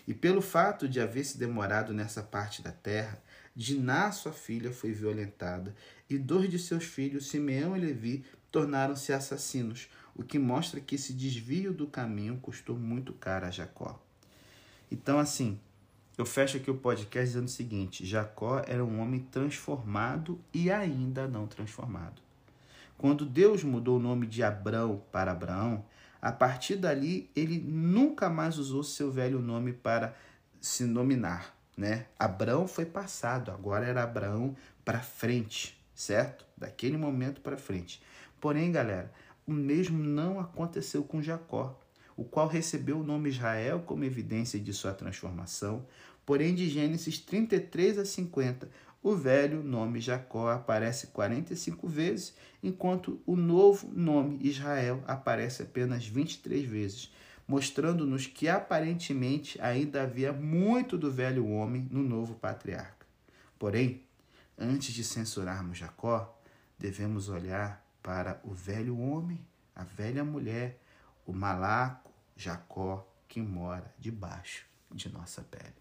E 0.07 0.15
pelo 0.15 0.41
fato 0.41 0.89
de 0.89 1.01
haver 1.01 1.25
se 1.25 1.39
demorado 1.39 1.93
nessa 1.93 2.23
parte 2.23 2.63
da 2.63 2.73
terra, 2.73 3.23
Diná, 3.55 4.11
sua 4.13 4.33
filha, 4.33 4.73
foi 4.73 4.93
violentada, 4.93 5.75
e 6.09 6.17
dois 6.17 6.49
de 6.51 6.59
seus 6.59 6.85
filhos, 6.85 7.29
Simeão 7.29 7.77
e 7.77 7.81
Levi, 7.81 8.25
tornaram-se 8.51 9.13
assassinos, 9.13 9.89
o 10.15 10.23
que 10.23 10.39
mostra 10.39 10.81
que 10.81 10.95
esse 10.95 11.13
desvio 11.13 11.73
do 11.73 11.87
caminho 11.87 12.39
custou 12.39 12.77
muito 12.77 13.13
caro 13.13 13.47
a 13.47 13.51
Jacó. 13.51 14.01
Então, 14.91 15.19
assim, 15.19 15.59
eu 16.19 16.27
fecho 16.27 16.57
aqui 16.57 16.71
o 16.71 16.77
podcast 16.77 17.29
dizendo 17.29 17.47
o 17.47 17.51
seguinte: 17.51 18.05
Jacó 18.05 18.63
era 18.67 18.85
um 18.85 19.01
homem 19.01 19.21
transformado 19.31 20.39
e 20.53 20.71
ainda 20.71 21.27
não 21.27 21.47
transformado. 21.47 22.21
Quando 22.99 23.25
Deus 23.25 23.65
mudou 23.65 23.97
o 23.97 24.03
nome 24.03 24.27
de 24.27 24.43
Abrão 24.43 25.03
para 25.11 25.33
Abraão, 25.33 25.85
a 26.21 26.33
partir 26.33 26.77
dali 26.77 27.31
ele 27.35 27.59
nunca 27.59 28.29
mais 28.29 28.59
usou 28.59 28.83
seu 28.83 29.11
velho 29.11 29.41
nome 29.41 29.73
para 29.73 30.15
se 30.61 30.85
nominar 30.85 31.61
né? 31.81 32.05
Abraão 32.19 32.69
foi 32.69 32.85
passado, 32.85 33.51
agora 33.51 33.87
era 33.87 34.03
Abraão 34.03 34.55
para 34.85 35.01
frente, 35.01 35.83
certo? 35.95 36.45
Daquele 36.55 36.99
momento 36.99 37.41
para 37.41 37.57
frente. 37.57 38.03
Porém, 38.39 38.71
galera, 38.71 39.11
o 39.47 39.53
mesmo 39.53 40.05
não 40.05 40.39
aconteceu 40.39 41.03
com 41.03 41.23
Jacó, 41.23 41.81
o 42.15 42.23
qual 42.23 42.47
recebeu 42.47 43.01
o 43.01 43.03
nome 43.03 43.31
Israel 43.31 43.83
como 43.87 44.05
evidência 44.05 44.61
de 44.61 44.75
sua 44.75 44.93
transformação. 44.93 45.87
Porém, 46.27 46.55
de 46.55 46.69
Gênesis 46.69 47.19
33 47.19 47.99
a 47.99 48.05
50, 48.05 48.69
o 49.03 49.15
velho 49.15 49.63
nome 49.63 50.01
Jacó 50.01 50.51
aparece 50.51 51.09
45 51.09 51.89
vezes, 51.89 52.35
enquanto 52.63 53.21
o 53.27 53.37
novo 53.37 53.91
nome 53.93 54.39
Israel 54.43 55.03
aparece 55.07 55.63
apenas 55.63 56.07
23 56.07 56.65
vezes 56.65 57.11
mostrando-nos 57.51 58.29
que 58.29 58.49
aparentemente 58.49 59.61
ainda 59.61 60.05
havia 60.05 60.33
muito 60.33 60.97
do 60.97 61.11
velho 61.11 61.49
homem 61.49 61.89
no 61.91 62.01
novo 62.01 62.37
patriarca. 62.37 63.05
Porém, 63.59 64.05
antes 64.57 64.95
de 64.95 65.03
censurarmos 65.03 65.77
Jacó, 65.77 66.41
devemos 66.79 67.29
olhar 67.29 67.85
para 68.01 68.41
o 68.45 68.55
velho 68.55 68.97
homem, 68.97 69.45
a 69.75 69.83
velha 69.83 70.23
mulher, 70.23 70.81
o 71.27 71.33
malaco 71.33 72.13
Jacó 72.37 73.05
que 73.27 73.41
mora 73.41 73.93
debaixo 73.99 74.65
de 74.89 75.09
nossa 75.09 75.43
pele. 75.43 75.80